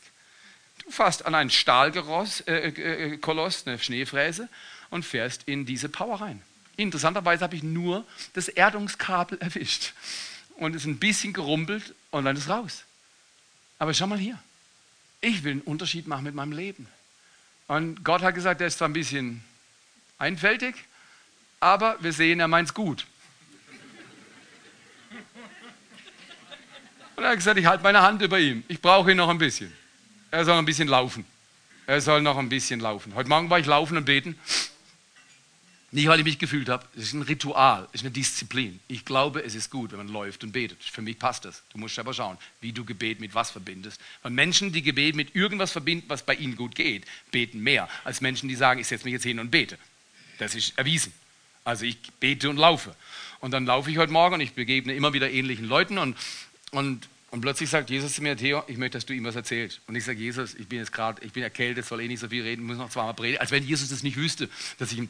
[0.85, 4.48] Du fährst an einen Stahlkoloss, äh, äh, Koloss, eine Schneefräse
[4.90, 6.42] und fährst in diese Power rein.
[6.77, 9.92] Interessanterweise habe ich nur das Erdungskabel erwischt
[10.56, 12.84] und ist ein bisschen gerumpelt und dann ist raus.
[13.78, 14.38] Aber schau mal hier.
[15.20, 16.86] Ich will einen Unterschied machen mit meinem Leben.
[17.66, 19.42] Und Gott hat gesagt, er ist zwar ein bisschen
[20.18, 20.74] einfältig,
[21.60, 23.06] aber wir sehen, er meint es gut.
[27.16, 28.64] Und er hat gesagt, ich halte meine Hand über ihm.
[28.68, 29.72] Ich brauche ihn noch ein bisschen.
[30.30, 31.24] Er soll ein bisschen laufen.
[31.86, 33.14] Er soll noch ein bisschen laufen.
[33.14, 34.38] Heute Morgen war ich laufen und beten.
[35.94, 36.85] Nicht, weil ich mich gefühlt habe.
[36.96, 38.80] Es ist ein Ritual, es ist eine Disziplin.
[38.88, 40.83] Ich glaube, es ist gut, wenn man läuft und betet.
[40.83, 41.62] Für mich passt das.
[41.72, 44.00] Du musst aber schauen, wie du Gebet mit was verbindest.
[44.22, 48.20] Weil Menschen, die Gebet mit irgendwas verbinden, was bei ihnen gut geht, beten mehr, als
[48.20, 49.78] Menschen, die sagen, ich setze mich jetzt hin und bete.
[50.38, 51.12] Das ist erwiesen.
[51.62, 52.96] Also ich bete und laufe.
[53.38, 56.16] Und dann laufe ich heute Morgen und ich begegne immer wieder ähnlichen Leuten und,
[56.72, 59.80] und und plötzlich sagt Jesus zu mir, Theo, ich möchte, dass du ihm was erzählst.
[59.88, 62.28] Und ich sage, Jesus, ich bin jetzt gerade, ich bin erkältet, soll eh nicht so
[62.28, 63.40] viel reden, muss noch zweimal predigen.
[63.40, 65.09] Als wenn Jesus das nicht wüsste, dass ich ihm...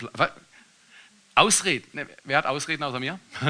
[1.36, 1.88] Ausreden.
[1.92, 3.18] Ne, wer hat Ausreden außer mir?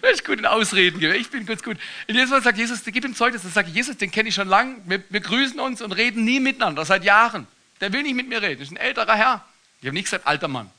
[0.00, 1.00] Wer ist gut in Ausreden?
[1.12, 1.76] Ich bin ganz gut.
[2.08, 3.42] Jedes Mal sagt Jesus, gib ihm Zeugnis.
[3.42, 4.78] Dann sage ich, Jesus, den kenne ich schon lange.
[4.84, 7.46] Wir, wir, grüßen uns und reden nie miteinander, seit Jahren.
[7.80, 8.58] Der will nicht mit mir reden.
[8.58, 9.44] Das ist ein älterer Herr.
[9.80, 10.70] Ich habe nicht gesagt, alter Mann.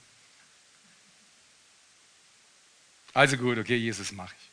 [3.13, 4.47] Also gut, okay, Jesus mache ich.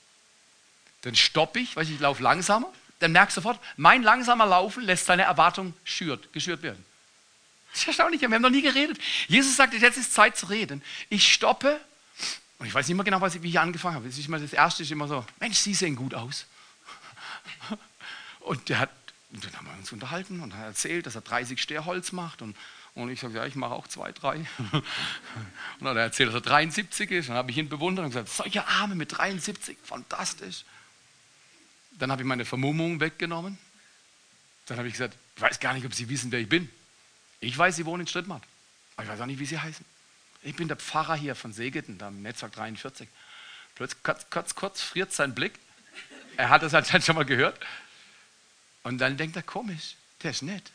[1.02, 2.72] Dann stoppe ich, weil ich laufe langsamer.
[3.00, 6.84] Dann merkst du sofort, mein langsamer Laufen lässt seine Erwartung schürt, geschürt werden.
[7.74, 8.98] Das ist erstaunlich, wir haben noch nie geredet.
[9.26, 10.80] Jesus sagt, jetzt ist Zeit zu reden.
[11.08, 11.80] Ich stoppe
[12.58, 14.06] und ich weiß nicht mehr genau, wie ich angefangen habe.
[14.06, 16.46] Das, ist immer, das erste ist immer so, Mensch, Sie sehen gut aus.
[18.40, 18.90] Und der hat,
[19.32, 22.56] und dann haben wir uns unterhalten und er erzählt, dass er 30 Sterholz macht und
[22.94, 24.36] und ich sage, ja, ich mache auch zwei, drei.
[24.70, 24.84] Und
[25.80, 27.28] dann hat er erzählt, dass er 73 ist.
[27.28, 30.64] Dann habe ich ihn bewundert und gesagt, solche Arme mit 73, fantastisch.
[31.98, 33.58] Dann habe ich meine Vermummung weggenommen.
[34.66, 36.70] Dann habe ich gesagt, ich weiß gar nicht, ob Sie wissen, wer ich bin.
[37.44, 38.42] Ich weiß, Sie wohnen in Strittmatt.
[38.96, 39.84] Aber ich weiß auch nicht, wie Sie heißen.
[40.42, 43.08] Ich bin der Pfarrer hier von Segeten, da im Netzwerk 43.
[43.74, 45.52] Plötzlich, kurz, kurz, kurz friert sein Blick.
[46.36, 47.58] Er hat das anscheinend schon mal gehört.
[48.82, 50.72] Und dann denkt er, komisch, der ist nett.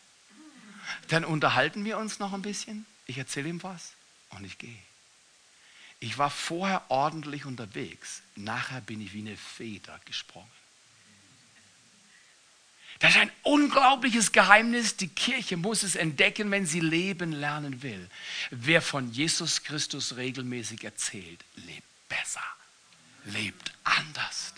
[1.09, 2.85] Dann unterhalten wir uns noch ein bisschen.
[3.05, 3.93] Ich erzähle ihm was
[4.31, 4.77] und ich gehe.
[5.99, 8.21] Ich war vorher ordentlich unterwegs.
[8.35, 10.49] Nachher bin ich wie eine Feder gesprungen.
[12.99, 14.97] Das ist ein unglaubliches Geheimnis.
[14.97, 18.09] Die Kirche muss es entdecken, wenn sie leben lernen will.
[18.51, 22.43] Wer von Jesus Christus regelmäßig erzählt, lebt besser,
[23.25, 24.53] lebt anders,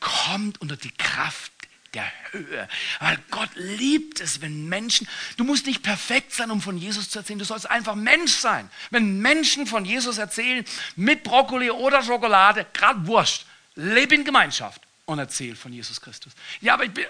[0.00, 1.52] kommt unter die Kraft
[1.94, 2.68] der Höhe.
[2.98, 7.20] Weil Gott liebt es, wenn Menschen, du musst nicht perfekt sein, um von Jesus zu
[7.20, 8.68] erzählen, du sollst einfach Mensch sein.
[8.90, 10.64] Wenn Menschen von Jesus erzählen,
[10.96, 16.32] mit Brokkoli oder Schokolade, gerade Wurst, lebe in Gemeinschaft und erzähl von Jesus Christus.
[16.60, 17.06] Ja, aber ich bin,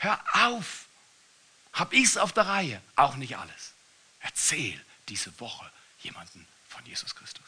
[0.00, 0.86] Hör auf.
[1.74, 2.82] Hab ich's auf der Reihe?
[2.96, 3.74] Auch nicht alles.
[4.20, 7.44] Erzähl diese Woche jemanden von Jesus Christus.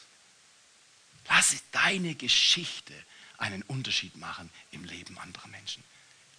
[1.27, 2.93] Lass deine Geschichte
[3.37, 5.83] einen Unterschied machen im Leben anderer Menschen.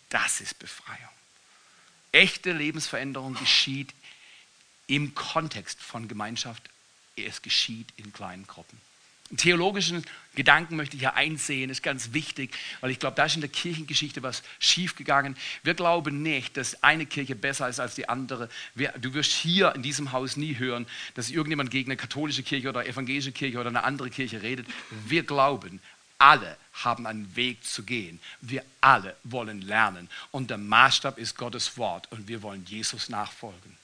[0.09, 1.11] Das ist Befreiung.
[2.13, 3.93] Echte Lebensveränderung geschieht
[4.87, 6.63] im Kontext von Gemeinschaft.
[7.17, 8.81] Es geschieht in kleinen Gruppen.
[9.37, 13.41] Theologischen Gedanken möchte ich hier einsehen, ist ganz wichtig, weil ich glaube, da ist in
[13.41, 15.37] der Kirchengeschichte was schiefgegangen.
[15.63, 18.49] Wir glauben nicht, dass eine Kirche besser ist als die andere.
[19.01, 22.87] Du wirst hier in diesem Haus nie hören, dass irgendjemand gegen eine katholische Kirche oder
[22.87, 24.67] evangelische Kirche oder eine andere Kirche redet.
[25.07, 25.81] Wir glauben,
[26.19, 28.21] alle haben einen Weg zu gehen.
[28.41, 30.09] Wir alle wollen lernen.
[30.31, 33.77] Und der Maßstab ist Gottes Wort und wir wollen Jesus nachfolgen.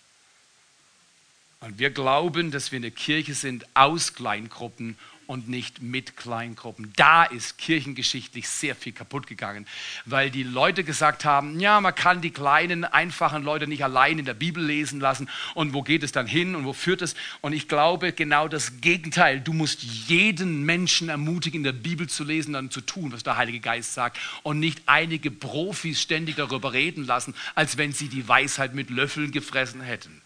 [1.60, 4.96] Und wir glauben, dass wir eine Kirche sind aus Kleingruppen
[5.30, 6.92] und nicht mit Kleingruppen.
[6.96, 9.64] Da ist kirchengeschichtlich sehr viel kaputt gegangen,
[10.04, 14.24] weil die Leute gesagt haben, ja, man kann die kleinen, einfachen Leute nicht allein in
[14.24, 17.14] der Bibel lesen lassen und wo geht es dann hin und wo führt es?
[17.42, 19.40] Und ich glaube genau das Gegenteil.
[19.40, 23.36] Du musst jeden Menschen ermutigen, in der Bibel zu lesen und zu tun, was der
[23.36, 28.26] Heilige Geist sagt und nicht einige Profis ständig darüber reden lassen, als wenn sie die
[28.26, 30.22] Weisheit mit Löffeln gefressen hätten.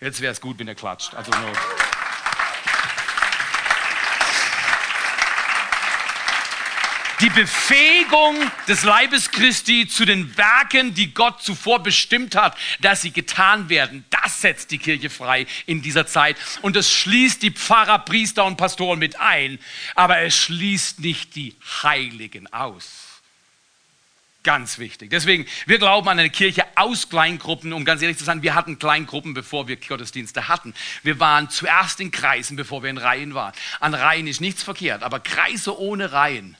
[0.00, 1.14] Jetzt wäre es gut, wenn er klatscht.
[1.14, 1.52] Also nur.
[7.20, 13.10] Die Befähigung des Leibes Christi zu den Werken, die Gott zuvor bestimmt hat, dass sie
[13.10, 16.38] getan werden, das setzt die Kirche frei in dieser Zeit.
[16.62, 19.58] Und es schließt die Pfarrer, Priester und Pastoren mit ein,
[19.94, 23.20] aber es schließt nicht die Heiligen aus.
[24.42, 25.10] Ganz wichtig.
[25.10, 28.78] Deswegen, wir glauben an eine Kirche aus Kleingruppen, um ganz ehrlich zu sein, wir hatten
[28.78, 30.72] Kleingruppen, bevor wir Gottesdienste hatten.
[31.02, 33.52] Wir waren zuerst in Kreisen, bevor wir in Reihen waren.
[33.80, 36.56] An Reihen ist nichts verkehrt, aber Kreise ohne Reihen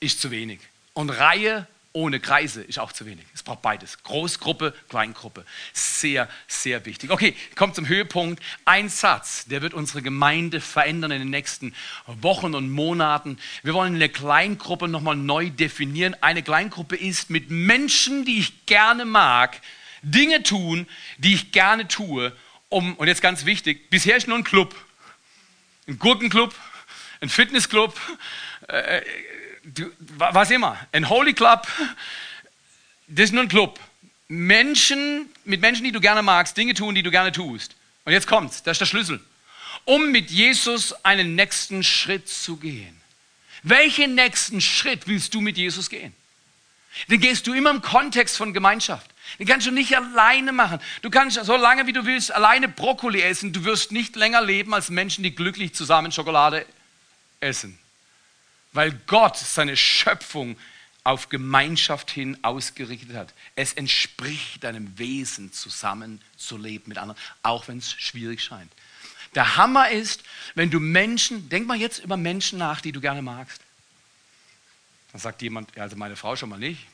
[0.00, 0.60] ist zu wenig.
[0.92, 3.24] Und Reihe ohne Kreise ist auch zu wenig.
[3.32, 4.02] Es braucht beides.
[4.02, 5.46] Großgruppe, Kleingruppe.
[5.72, 7.10] Sehr, sehr wichtig.
[7.10, 8.42] Okay, kommt zum Höhepunkt.
[8.66, 11.74] Ein Satz, der wird unsere Gemeinde verändern in den nächsten
[12.06, 13.38] Wochen und Monaten.
[13.62, 16.14] Wir wollen eine Kleingruppe nochmal neu definieren.
[16.20, 19.58] Eine Kleingruppe ist mit Menschen, die ich gerne mag,
[20.02, 22.36] Dinge tun, die ich gerne tue,
[22.68, 24.74] um, und jetzt ganz wichtig, bisher ist nur ein Club.
[25.86, 26.54] Ein Gurkenclub,
[27.20, 27.98] ein Fitnessclub,
[28.68, 29.00] äh,
[30.16, 31.66] was immer, ein Holy Club,
[33.08, 33.80] das ist nur ein Club.
[34.28, 37.74] Menschen, mit Menschen, die du gerne magst, Dinge tun, die du gerne tust.
[38.04, 39.20] Und jetzt kommt's, das ist der Schlüssel.
[39.84, 43.00] Um mit Jesus einen nächsten Schritt zu gehen.
[43.62, 46.12] Welchen nächsten Schritt willst du mit Jesus gehen?
[47.08, 49.10] Den gehst du immer im Kontext von Gemeinschaft.
[49.38, 50.80] Den kannst du nicht alleine machen.
[51.02, 53.52] Du kannst so lange wie du willst alleine Brokkoli essen.
[53.52, 56.64] Du wirst nicht länger leben als Menschen, die glücklich zusammen Schokolade
[57.40, 57.78] essen
[58.76, 60.56] weil Gott seine Schöpfung
[61.02, 63.32] auf Gemeinschaft hin ausgerichtet hat.
[63.54, 68.72] Es entspricht deinem Wesen, zusammen zu leben mit anderen, auch wenn es schwierig scheint.
[69.34, 73.22] Der Hammer ist, wenn du Menschen, denk mal jetzt über Menschen nach, die du gerne
[73.22, 73.60] magst.
[75.12, 76.86] Dann sagt jemand, also meine Frau schon mal nicht,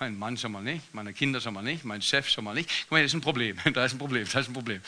[0.00, 2.68] mein Mann schon mal nicht, meine Kinder schon mal nicht, mein Chef schon mal nicht.
[2.82, 4.80] Guck mal, das ist ein Problem, da ist ein Problem, da ist ein Problem.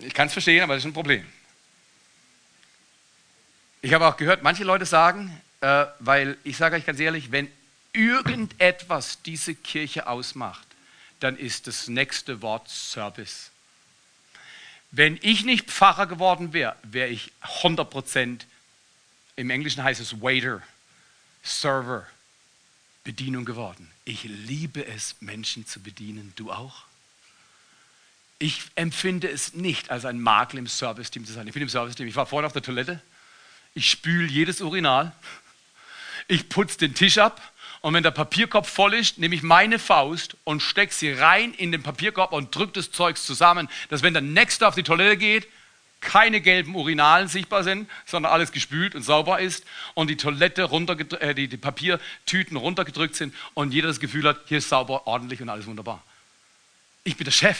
[0.00, 1.24] Ich kann es verstehen, aber das ist ein Problem.
[3.80, 7.48] Ich habe auch gehört, manche Leute sagen, äh, weil ich sage euch ganz ehrlich, wenn
[7.92, 10.66] irgendetwas diese Kirche ausmacht,
[11.20, 13.50] dann ist das nächste Wort Service.
[14.90, 18.40] Wenn ich nicht Pfarrer geworden wäre, wäre ich 100%,
[19.36, 20.62] im Englischen heißt es Waiter,
[21.44, 22.06] Server,
[23.04, 23.88] Bedienung geworden.
[24.04, 26.32] Ich liebe es, Menschen zu bedienen.
[26.34, 26.84] Du auch?
[28.40, 31.46] Ich empfinde es nicht als ein Makel im Service-Team zu sein.
[31.46, 32.08] Ich bin im Service-Team.
[32.08, 33.00] Ich war vorhin auf der Toilette.
[33.74, 35.12] Ich spüle jedes Urinal
[36.28, 40.36] ich putze den Tisch ab und wenn der Papierkorb voll ist, nehme ich meine Faust
[40.44, 44.22] und stecke sie rein in den Papierkorb und drücke das Zeugs zusammen, dass wenn der
[44.22, 45.48] Nächste auf die Toilette geht,
[46.00, 50.68] keine gelben Urinalen sichtbar sind, sondern alles gespült und sauber ist und die Toilette
[51.20, 55.40] äh, die, die Papiertüten runtergedrückt sind und jeder das Gefühl hat, hier ist sauber, ordentlich
[55.40, 56.02] und alles wunderbar.
[57.04, 57.58] Ich bin der Chef.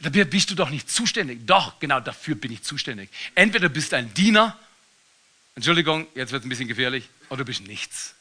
[0.00, 1.46] Dafür bist du doch nicht zuständig.
[1.46, 3.08] Doch, genau dafür bin ich zuständig.
[3.34, 4.58] Entweder du bist ein Diener,
[5.56, 8.14] Entschuldigung, jetzt wird es ein bisschen gefährlich, oder du bist nichts.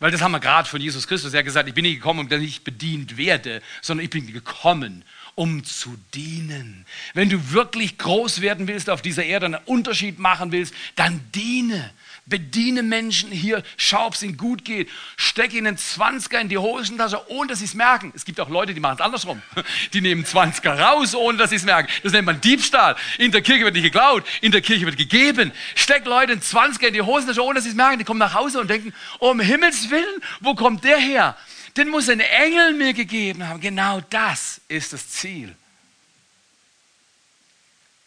[0.00, 1.32] Weil das haben wir gerade von Jesus Christus.
[1.32, 5.04] Er gesagt, ich bin nicht gekommen, damit ich bedient werde, sondern ich bin gekommen,
[5.36, 6.84] um zu dienen.
[7.14, 11.92] Wenn du wirklich groß werden willst auf dieser Erde, einen Unterschied machen willst, dann diene.
[12.28, 14.90] Bediene Menschen hier, schau, ob es ihnen gut geht.
[15.16, 18.12] Steck ihnen 20er in die Hosentasche, ohne dass sie es merken.
[18.16, 19.40] Es gibt auch Leute, die machen es andersrum.
[19.92, 21.88] Die nehmen 20er raus, ohne dass sie es merken.
[22.02, 22.96] Das nennt man Diebstahl.
[23.18, 25.52] In der Kirche wird nicht geklaut, in der Kirche wird gegeben.
[25.76, 28.00] Steck Leute in 20er in die Hosentasche, ohne dass sie es merken.
[28.00, 31.36] Die kommen nach Hause und denken, oh, um Himmels Willen, wo kommt der her?
[31.76, 33.60] Den muss ein Engel mir gegeben haben.
[33.60, 35.54] Genau das ist das Ziel.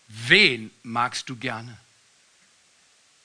[0.10, 1.78] Wen magst du gerne?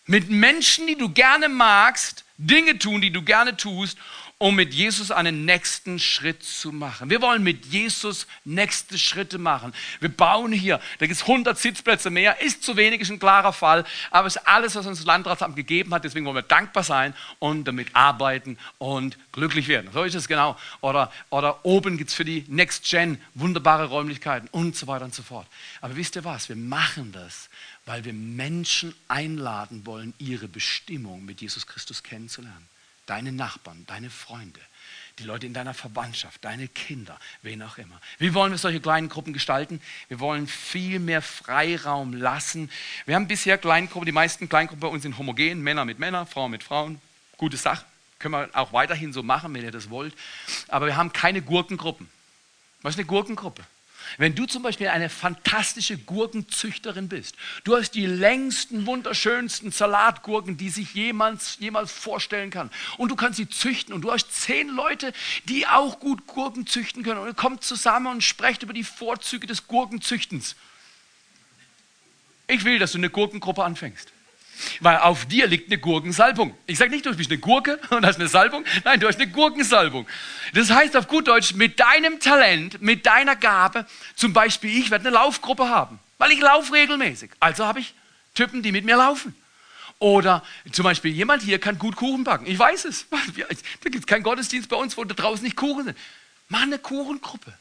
[0.06, 3.96] Mit Menschen, die du gerne magst, Dinge tun, die du gerne tust
[4.38, 7.08] um mit Jesus einen nächsten Schritt zu machen.
[7.08, 9.72] Wir wollen mit Jesus nächste Schritte machen.
[10.00, 13.52] Wir bauen hier, da gibt es 100 Sitzplätze mehr, ist zu wenig, ist ein klarer
[13.52, 16.82] Fall, aber es ist alles, was uns das Landratsamt gegeben hat, deswegen wollen wir dankbar
[16.82, 19.90] sein und damit arbeiten und glücklich werden.
[19.92, 20.58] So ist es genau.
[20.80, 25.14] Oder, oder oben gibt es für die Next Gen wunderbare Räumlichkeiten und so weiter und
[25.14, 25.46] so fort.
[25.80, 27.48] Aber wisst ihr was, wir machen das,
[27.86, 32.68] weil wir Menschen einladen wollen, ihre Bestimmung mit Jesus Christus kennenzulernen
[33.06, 34.60] deine Nachbarn, deine Freunde,
[35.18, 38.00] die Leute in deiner Verwandtschaft, deine Kinder, wen auch immer.
[38.18, 39.80] Wie wollen wir solche kleinen Gruppen gestalten?
[40.08, 42.70] Wir wollen viel mehr Freiraum lassen.
[43.06, 46.50] Wir haben bisher Kleingruppen, die meisten Kleingruppen bei uns sind homogen, Männer mit Männern, Frauen
[46.50, 47.00] mit Frauen.
[47.36, 47.84] Gute Sache.
[48.18, 50.14] Können wir auch weiterhin so machen, wenn ihr das wollt.
[50.68, 52.08] Aber wir haben keine Gurkengruppen.
[52.82, 53.64] Was ist eine Gurkengruppe?
[54.18, 60.70] Wenn du zum Beispiel eine fantastische Gurkenzüchterin bist, du hast die längsten, wunderschönsten Salatgurken, die
[60.70, 62.70] sich jemals, jemals vorstellen kann.
[62.96, 65.12] Und du kannst sie züchten und du hast zehn Leute,
[65.44, 67.20] die auch gut Gurken züchten können.
[67.20, 70.56] Und ihr kommt zusammen und sprecht über die Vorzüge des Gurkenzüchtens.
[72.46, 74.13] Ich will, dass du eine Gurkengruppe anfängst.
[74.80, 76.56] Weil auf dir liegt eine Gurkensalbung.
[76.66, 78.64] Ich sage nicht, du bist eine Gurke und hast eine Salbung.
[78.84, 80.06] Nein, du hast eine Gurkensalbung.
[80.52, 83.86] Das heißt auf gut Deutsch, mit deinem Talent, mit deiner Gabe,
[84.16, 87.30] zum Beispiel ich werde eine Laufgruppe haben, weil ich laufe regelmäßig.
[87.40, 87.94] Also habe ich
[88.34, 89.34] Typen, die mit mir laufen.
[89.98, 90.42] Oder
[90.72, 92.46] zum Beispiel jemand hier kann gut Kuchen backen.
[92.46, 93.06] Ich weiß es.
[93.82, 95.98] Da gibt es keinen Gottesdienst bei uns, wo da draußen nicht Kuchen sind.
[96.48, 97.54] Mach eine Kuchengruppe.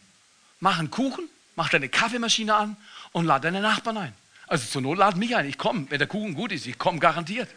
[0.60, 2.78] Mach einen Kuchen, mach deine Kaffeemaschine an
[3.12, 4.14] und lade deine Nachbarn ein.
[4.48, 5.48] Also zur Not lad mich ein.
[5.48, 6.68] Ich komme, wenn der Kuchen gut ist.
[6.68, 7.50] Ich komme garantiert.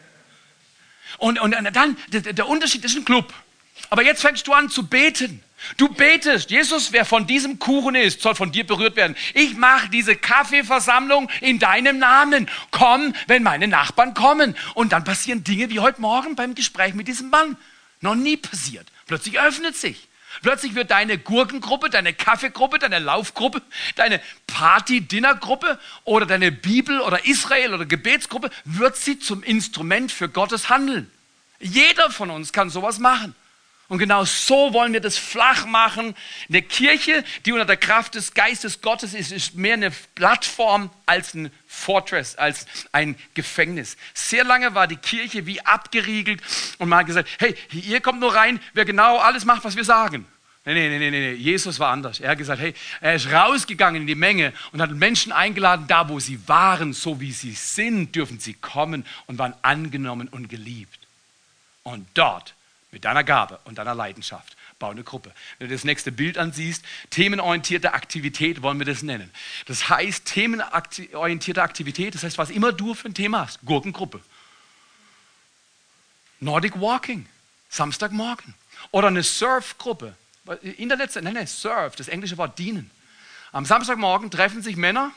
[1.18, 3.32] Und, und dann, der, der Unterschied ist ein Club.
[3.90, 5.42] Aber jetzt fängst du an zu beten.
[5.76, 9.16] Du betest, Jesus, wer von diesem Kuchen ist, soll von dir berührt werden.
[9.34, 12.48] Ich mache diese Kaffeeversammlung in deinem Namen.
[12.70, 14.56] Komm, wenn meine Nachbarn kommen.
[14.74, 17.56] Und dann passieren Dinge wie heute Morgen beim Gespräch mit diesem Mann.
[18.00, 18.86] Noch nie passiert.
[19.06, 20.05] Plötzlich öffnet sich.
[20.42, 23.62] Plötzlich wird deine Gurkengruppe, deine Kaffeegruppe, deine Laufgruppe,
[23.94, 30.68] deine Party-Dinnergruppe oder deine Bibel- oder Israel- oder Gebetsgruppe, wird sie zum Instrument für Gottes
[30.68, 31.10] Handeln.
[31.58, 33.34] Jeder von uns kann sowas machen.
[33.88, 36.16] Und genau so wollen wir das flach machen.
[36.48, 41.34] Eine Kirche, die unter der Kraft des Geistes Gottes ist, ist mehr eine Plattform als
[41.34, 43.96] ein Fortress, als ein Gefängnis.
[44.14, 46.42] Sehr lange war die Kirche wie abgeriegelt
[46.78, 49.84] und man hat gesagt, hey, ihr kommt nur rein, wer genau alles macht, was wir
[49.84, 50.26] sagen.
[50.64, 52.18] Nee, nee, nee, nee, nee, Jesus war anders.
[52.18, 56.08] Er hat gesagt, hey, er ist rausgegangen in die Menge und hat Menschen eingeladen, da
[56.08, 60.98] wo sie waren, so wie sie sind, dürfen sie kommen und waren angenommen und geliebt.
[61.84, 62.54] Und dort
[62.90, 64.56] mit deiner Gabe und deiner Leidenschaft.
[64.78, 65.32] Bau eine Gruppe.
[65.58, 69.30] Wenn du das nächste Bild ansiehst, themenorientierte Aktivität wollen wir das nennen.
[69.64, 74.20] Das heißt, themenorientierte Aktivität, das heißt, was immer du für ein Thema hast, Gurkengruppe.
[76.40, 77.26] Nordic Walking,
[77.70, 78.54] Samstagmorgen.
[78.90, 80.14] Oder eine Surfgruppe.
[80.60, 82.90] Internet, nein, nein, Surf, das englische Wort dienen.
[83.52, 85.10] Am Samstagmorgen treffen sich Männer,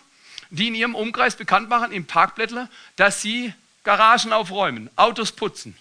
[0.52, 3.54] die in ihrem Umkreis bekannt machen, im Parkblättler, dass sie
[3.84, 5.76] Garagen aufräumen, Autos putzen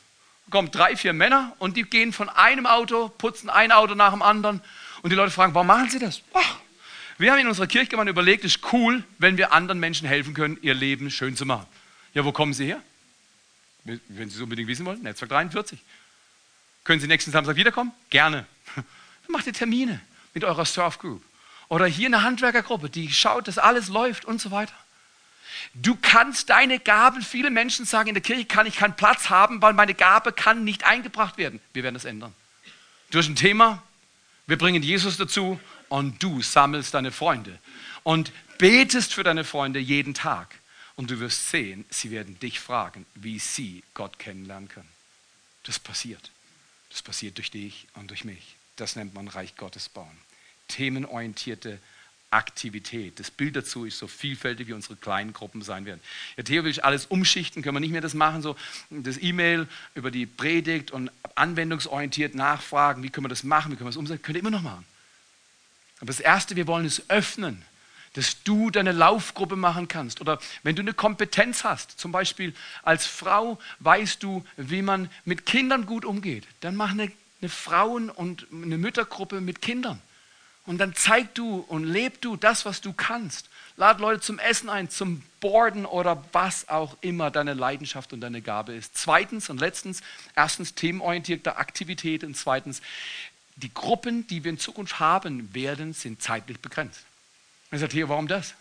[0.50, 4.22] kommen drei, vier Männer und die gehen von einem Auto, putzen ein Auto nach dem
[4.22, 4.62] anderen.
[5.02, 6.22] Und die Leute fragen, warum machen sie das?
[6.34, 6.56] Ach,
[7.18, 10.58] wir haben in unserer Kirchgemeinde überlegt, es ist cool, wenn wir anderen Menschen helfen können,
[10.62, 11.66] ihr Leben schön zu machen.
[12.14, 12.82] Ja, wo kommen sie her?
[13.84, 15.78] Wenn Sie es unbedingt wissen wollen, Netzwerk 43.
[16.84, 17.92] Können Sie nächsten Samstag wiederkommen?
[18.10, 18.46] Gerne.
[18.74, 18.84] Dann
[19.28, 20.00] macht ihr Termine
[20.34, 21.22] mit eurer Surf Group.
[21.68, 24.74] Oder hier eine Handwerkergruppe, die schaut, dass alles läuft und so weiter.
[25.74, 29.62] Du kannst deine Gaben, viele Menschen sagen, in der Kirche kann ich keinen Platz haben,
[29.62, 31.60] weil meine Gabe kann nicht eingebracht werden.
[31.72, 32.34] Wir werden das ändern.
[33.10, 33.82] Durch ein Thema,
[34.46, 37.58] wir bringen Jesus dazu und du sammelst deine Freunde
[38.02, 40.54] und betest für deine Freunde jeden Tag.
[40.96, 44.88] Und du wirst sehen, sie werden dich fragen, wie sie Gott kennenlernen können.
[45.62, 46.30] Das passiert.
[46.90, 48.56] Das passiert durch dich und durch mich.
[48.76, 50.16] Das nennt man Reich Gottes bauen.
[50.66, 51.78] Themenorientierte
[52.30, 53.18] Aktivität.
[53.18, 56.00] Das Bild dazu ist so vielfältig, wie unsere kleinen Gruppen sein werden.
[56.36, 58.56] Ja, Theo will ich alles umschichten, können wir nicht mehr das machen, so
[58.90, 63.86] das E-Mail über die Predigt und anwendungsorientiert nachfragen, wie können wir das machen, wie können
[63.86, 64.84] wir das umsetzen, könnt ihr immer noch machen.
[66.00, 67.64] Aber das Erste, wir wollen es öffnen,
[68.12, 70.20] dass du deine Laufgruppe machen kannst.
[70.20, 75.46] Oder wenn du eine Kompetenz hast, zum Beispiel als Frau weißt du, wie man mit
[75.46, 77.10] Kindern gut umgeht, dann mach eine,
[77.40, 80.00] eine Frauen- und eine Müttergruppe mit Kindern.
[80.68, 83.48] Und dann zeig du und leb du das, was du kannst.
[83.78, 88.42] Lad Leute zum Essen ein, zum Borden oder was auch immer deine Leidenschaft und deine
[88.42, 88.94] Gabe ist.
[88.94, 90.02] Zweitens und letztens,
[90.36, 92.82] erstens themenorientierte Aktivität und zweitens,
[93.56, 97.00] die Gruppen, die wir in Zukunft haben werden, sind zeitlich begrenzt.
[97.70, 98.52] Ich sage hier, warum das?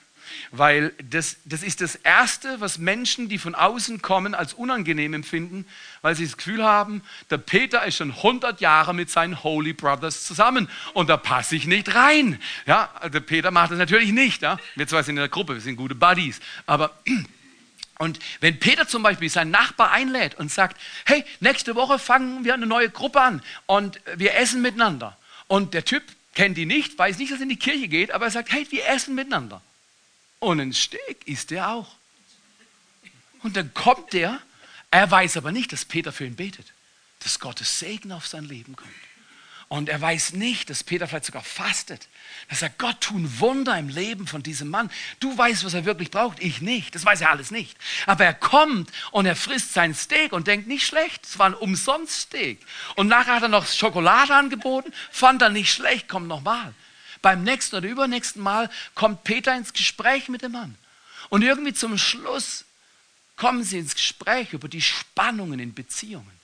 [0.51, 5.65] Weil das, das ist das Erste, was Menschen, die von außen kommen, als unangenehm empfinden,
[6.01, 10.25] weil sie das Gefühl haben, der Peter ist schon 100 Jahre mit seinen Holy Brothers
[10.25, 12.39] zusammen und da passe ich nicht rein.
[12.65, 14.41] Ja, der Peter macht das natürlich nicht.
[14.41, 14.57] Ja?
[14.75, 16.39] Wir zwei sind in der Gruppe, wir sind gute Buddies.
[16.65, 16.91] Aber
[17.99, 22.53] und wenn Peter zum Beispiel seinen Nachbar einlädt und sagt, hey, nächste Woche fangen wir
[22.53, 25.17] eine neue Gruppe an und wir essen miteinander.
[25.47, 26.03] Und der Typ
[26.35, 28.67] kennt ihn nicht, weiß nicht, dass er in die Kirche geht, aber er sagt, hey,
[28.69, 29.61] wir essen miteinander.
[30.39, 31.95] Und ein Steak isst er auch.
[33.43, 34.39] Und dann kommt er,
[34.91, 36.73] er weiß aber nicht, dass Peter für ihn betet,
[37.19, 38.91] dass Gottes Segen auf sein Leben kommt.
[39.69, 42.07] Und er weiß nicht, dass Peter vielleicht sogar fastet.
[42.49, 44.89] Dass er Gott tun Wunder im Leben von diesem Mann.
[45.19, 46.95] Du weißt, was er wirklich braucht, ich nicht.
[46.95, 47.77] Das weiß er alles nicht.
[48.05, 51.53] Aber er kommt und er frisst sein Steak und denkt, nicht schlecht, es war ein
[51.53, 52.65] Umsonst-Steak.
[52.95, 56.73] Und nachher hat er noch Schokolade angeboten, fand er nicht schlecht, kommt nochmal.
[57.21, 60.77] Beim nächsten oder übernächsten Mal kommt Peter ins Gespräch mit dem Mann.
[61.29, 62.65] Und irgendwie zum Schluss
[63.35, 66.37] kommen sie ins Gespräch über die Spannungen in Beziehungen.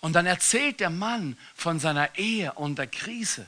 [0.00, 3.46] Und dann erzählt der Mann von seiner Ehe und der Krise.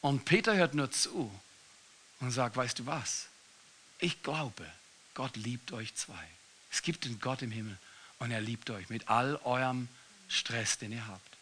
[0.00, 1.30] Und Peter hört nur zu
[2.20, 3.28] und sagt, weißt du was?
[3.98, 4.66] Ich glaube,
[5.14, 6.26] Gott liebt euch zwei.
[6.72, 7.76] Es gibt einen Gott im Himmel
[8.18, 9.88] Und er liebt euch mit all eurem
[10.28, 11.36] Stress, den ihr habt.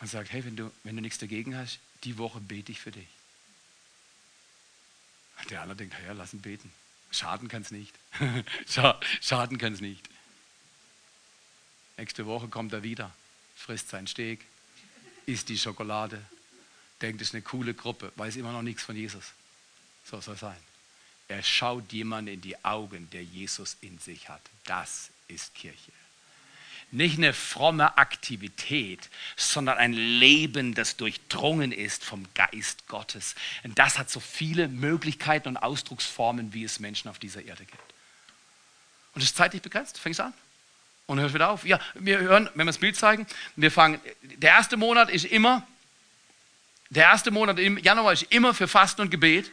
[0.00, 2.90] Und sagt, hey, wenn du, wenn du nichts dagegen hast, die Woche bete ich für
[2.90, 3.08] dich.
[5.50, 6.72] Der andere denkt, ja, lass ihn beten.
[7.10, 7.94] Schaden kann es nicht.
[9.20, 10.08] Schaden kann es nicht.
[11.96, 13.12] Nächste Woche kommt er wieder,
[13.56, 14.44] frisst seinen Steak,
[15.26, 16.24] isst die Schokolade,
[17.00, 19.32] denkt, es ist eine coole Gruppe, weiß immer noch nichts von Jesus.
[20.04, 20.56] So soll es sein.
[21.28, 24.42] Er schaut jemand in die Augen, der Jesus in sich hat.
[24.64, 25.92] Das ist Kirche.
[26.92, 33.34] Nicht eine fromme Aktivität, sondern ein Leben, das durchdrungen ist vom Geist Gottes.
[33.64, 37.82] Und das hat so viele Möglichkeiten und Ausdrucksformen, wie es Menschen auf dieser Erde gibt.
[39.14, 39.98] Und es ist zeitlich begrenzt.
[39.98, 40.32] Fängst an
[41.06, 41.64] und hört wieder auf.
[41.64, 43.26] Ja, wir hören, wenn wir das Bild zeigen,
[43.56, 45.66] wir fangen, der erste Monat ist immer,
[46.90, 49.50] der erste Monat im Januar ist immer für Fasten und Gebet.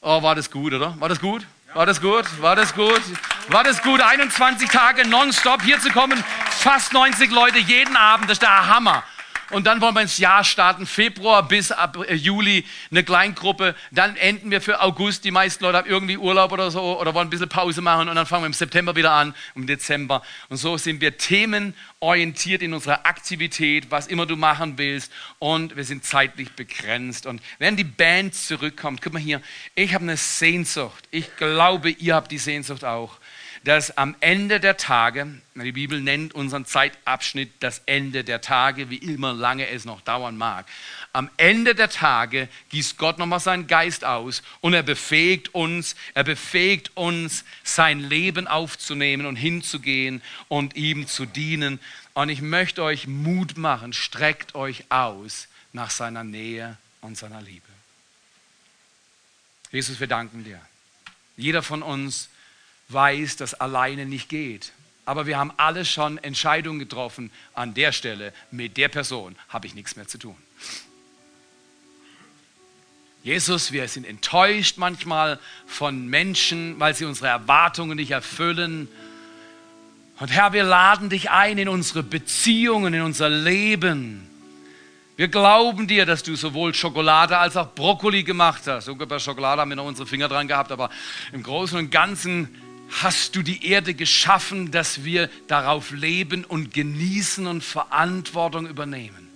[0.00, 0.98] Oh, war das gut, oder?
[1.00, 1.46] War das gut?
[1.74, 2.40] War das gut?
[2.40, 3.02] War das gut?
[3.48, 4.00] War das gut?
[4.00, 6.22] 21 Tage nonstop hier zu kommen,
[6.64, 9.04] fast 90 Leute jeden Abend, das ist der Hammer.
[9.50, 13.74] Und dann wollen wir ins Jahr starten, Februar bis ab äh, Juli eine Kleingruppe.
[13.90, 15.26] Dann enden wir für August.
[15.26, 18.08] Die meisten Leute haben irgendwie Urlaub oder so oder wollen ein bisschen Pause machen.
[18.08, 20.22] Und dann fangen wir im September wieder an, im Dezember.
[20.48, 25.12] Und so sind wir themenorientiert in unserer Aktivität, was immer du machen willst.
[25.40, 27.26] Und wir sind zeitlich begrenzt.
[27.26, 29.42] Und wenn die Band zurückkommt, guck mal hier,
[29.74, 31.04] ich habe eine Sehnsucht.
[31.10, 33.18] Ich glaube, ihr habt die Sehnsucht auch
[33.64, 38.98] dass am Ende der Tage, die Bibel nennt unseren Zeitabschnitt das Ende der Tage, wie
[38.98, 40.66] immer lange es noch dauern mag.
[41.14, 46.24] Am Ende der Tage gießt Gott nochmal seinen Geist aus und er befähigt uns, er
[46.24, 51.80] befähigt uns, sein Leben aufzunehmen und hinzugehen und ihm zu dienen.
[52.12, 57.62] Und ich möchte euch Mut machen, streckt euch aus nach seiner Nähe und seiner Liebe.
[59.72, 60.60] Jesus, wir danken dir.
[61.38, 62.28] Jeder von uns
[62.88, 64.72] weiß, dass alleine nicht geht.
[65.06, 69.74] Aber wir haben alle schon Entscheidungen getroffen, an der Stelle, mit der Person habe ich
[69.74, 70.36] nichts mehr zu tun.
[73.22, 78.86] Jesus, wir sind enttäuscht manchmal von Menschen, weil sie unsere Erwartungen nicht erfüllen.
[80.20, 84.28] Und Herr, wir laden dich ein in unsere Beziehungen, in unser Leben.
[85.16, 88.86] Wir glauben dir, dass du sowohl Schokolade als auch Brokkoli gemacht hast.
[88.86, 90.90] Sogar bei Schokolade haben wir noch unsere Finger dran gehabt, aber
[91.32, 92.60] im Großen und Ganzen
[93.02, 99.28] hast du die Erde geschaffen, dass wir darauf leben und genießen und Verantwortung übernehmen.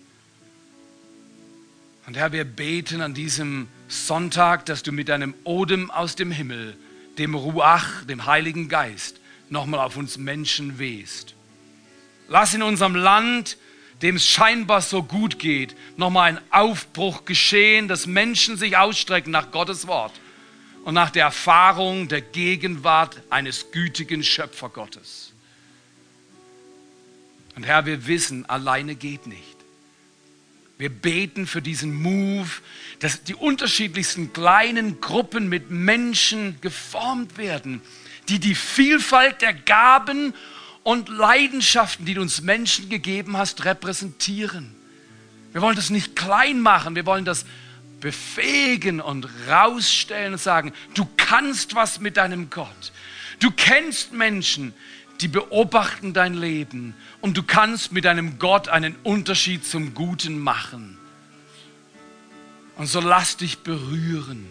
[2.06, 6.76] Und Herr, wir beten an diesem Sonntag, dass du mit deinem Odem aus dem Himmel,
[7.18, 11.34] dem Ruach, dem Heiligen Geist, nochmal auf uns Menschen wehst.
[12.28, 13.59] Lass in unserem Land,
[14.02, 19.50] dem es scheinbar so gut geht, nochmal ein Aufbruch geschehen, dass Menschen sich ausstrecken nach
[19.50, 20.12] Gottes Wort
[20.89, 25.34] und nach der Erfahrung der Gegenwart eines gütigen Schöpfergottes.
[27.57, 29.59] Und Herr, wir wissen, alleine geht nicht.
[30.78, 32.49] Wir beten für diesen Move,
[33.01, 37.82] dass die unterschiedlichsten kleinen Gruppen mit Menschen geformt werden,
[38.30, 40.32] die die Vielfalt der Gaben
[40.84, 44.74] und Leidenschaften, die du uns Menschen gegeben hast, repräsentieren.
[45.53, 47.45] Wir wollen das nicht klein machen, wir wollen das
[48.01, 52.92] befähigen und rausstellen und sagen, du kannst was mit deinem Gott.
[53.40, 54.74] Du kennst Menschen,
[55.20, 60.96] die beobachten dein Leben und du kannst mit deinem Gott einen Unterschied zum Guten machen.
[62.76, 64.46] Und so lass dich berühren.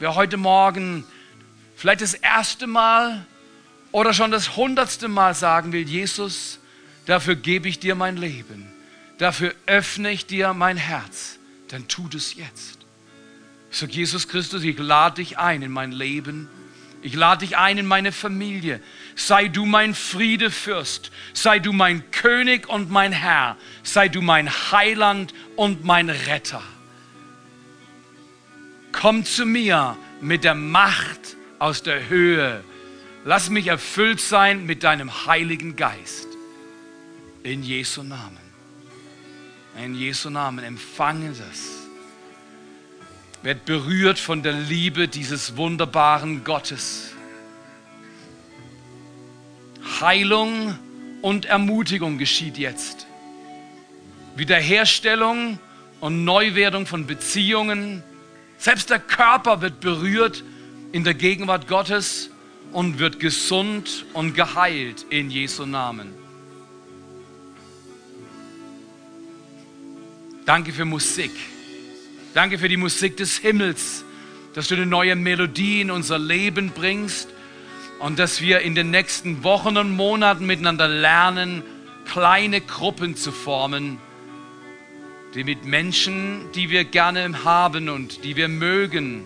[0.00, 1.04] Wer heute Morgen
[1.76, 3.24] vielleicht das erste Mal
[3.92, 6.58] oder schon das hundertste Mal sagen will, Jesus,
[7.06, 8.66] dafür gebe ich dir mein Leben,
[9.18, 11.38] dafür öffne ich dir mein Herz
[11.74, 12.78] dann tut es jetzt.
[13.72, 16.48] Ich sage, Jesus Christus, ich lade dich ein in mein Leben.
[17.02, 18.80] Ich lade dich ein in meine Familie.
[19.16, 21.10] Sei du mein Friedefürst.
[21.32, 23.56] Sei du mein König und mein Herr.
[23.82, 26.62] Sei du mein Heiland und mein Retter.
[28.92, 32.62] Komm zu mir mit der Macht aus der Höhe.
[33.24, 36.28] Lass mich erfüllt sein mit deinem Heiligen Geist.
[37.42, 38.43] In Jesu Namen.
[39.82, 41.88] In Jesu Namen empfange das.
[43.42, 47.12] Werd berührt von der Liebe dieses wunderbaren Gottes.
[50.00, 50.78] Heilung
[51.22, 53.06] und Ermutigung geschieht jetzt.
[54.36, 55.58] Wiederherstellung
[56.00, 58.02] und Neuwerdung von Beziehungen.
[58.58, 60.42] Selbst der Körper wird berührt
[60.92, 62.30] in der Gegenwart Gottes
[62.72, 66.23] und wird gesund und geheilt in Jesu Namen.
[70.44, 71.30] Danke für Musik.
[72.34, 74.04] Danke für die Musik des Himmels,
[74.54, 77.28] dass du eine neue Melodie in unser Leben bringst.
[78.00, 81.62] Und dass wir in den nächsten Wochen und Monaten miteinander lernen,
[82.04, 83.98] kleine Gruppen zu formen,
[85.34, 89.24] die mit Menschen, die wir gerne haben und die wir mögen,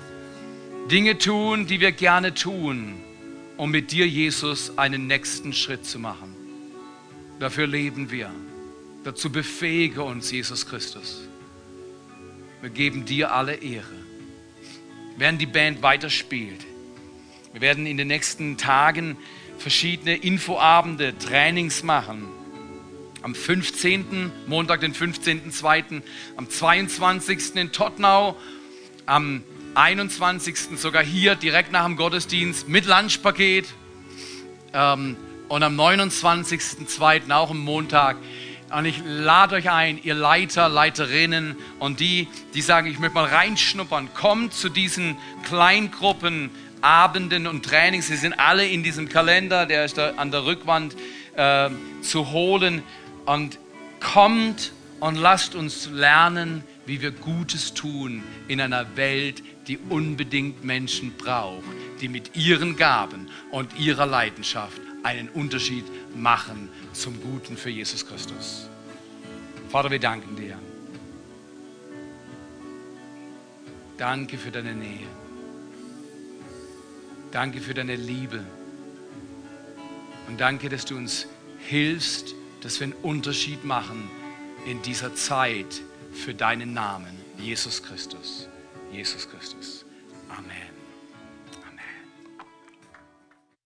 [0.91, 2.95] Dinge tun, die wir gerne tun,
[3.57, 6.37] um mit dir, Jesus, einen nächsten Schritt zu machen.
[7.41, 8.31] Dafür leben wir.
[9.05, 11.23] Dazu befähige uns, Jesus Christus.
[12.61, 13.87] Wir geben dir alle Ehre.
[15.17, 16.65] Während die Band weiterspielt,
[17.53, 19.17] wir werden in den nächsten Tagen
[19.59, 22.29] verschiedene Infoabende, Trainings machen
[23.23, 26.03] am 15., Montag, den 15.02.,
[26.37, 27.57] am 22.
[27.57, 28.37] in Tottenau,
[29.07, 29.43] am
[29.75, 30.79] 21.
[30.79, 33.67] sogar hier direkt nach dem Gottesdienst mit Lunchpaket
[34.73, 35.17] ähm,
[35.49, 37.31] und am 29.02.
[37.33, 38.17] auch am Montag.
[38.71, 43.25] Und ich lade euch ein, ihr Leiter, Leiterinnen und die, die sagen, ich möchte mal
[43.25, 46.51] reinschnuppern, kommt zu diesen Kleingruppen,
[46.83, 48.09] Abenden und Trainings.
[48.09, 50.97] Sie sind alle in diesem Kalender, der ist da an der Rückwand
[51.35, 51.71] äh,
[52.03, 52.83] zu holen
[53.25, 53.59] und
[54.01, 61.15] kommt und lasst uns lernen, wie wir Gutes tun in einer Welt, die unbedingt Menschen
[61.17, 61.65] braucht,
[62.01, 66.69] die mit ihren Gaben und ihrer Leidenschaft einen Unterschied machen
[67.01, 68.69] zum Guten für Jesus Christus.
[69.71, 70.59] Vater, wir danken dir.
[73.97, 75.07] Danke für deine Nähe.
[77.33, 78.45] Danke für deine Liebe.
[80.29, 81.27] Und danke, dass du uns
[81.59, 84.11] hilfst, dass wir einen Unterschied machen
[84.67, 85.83] in dieser Zeit
[86.13, 88.49] für deinen Namen, Jesus Christus.
[88.93, 89.85] Jesus Christus.
[90.29, 90.68] Amen.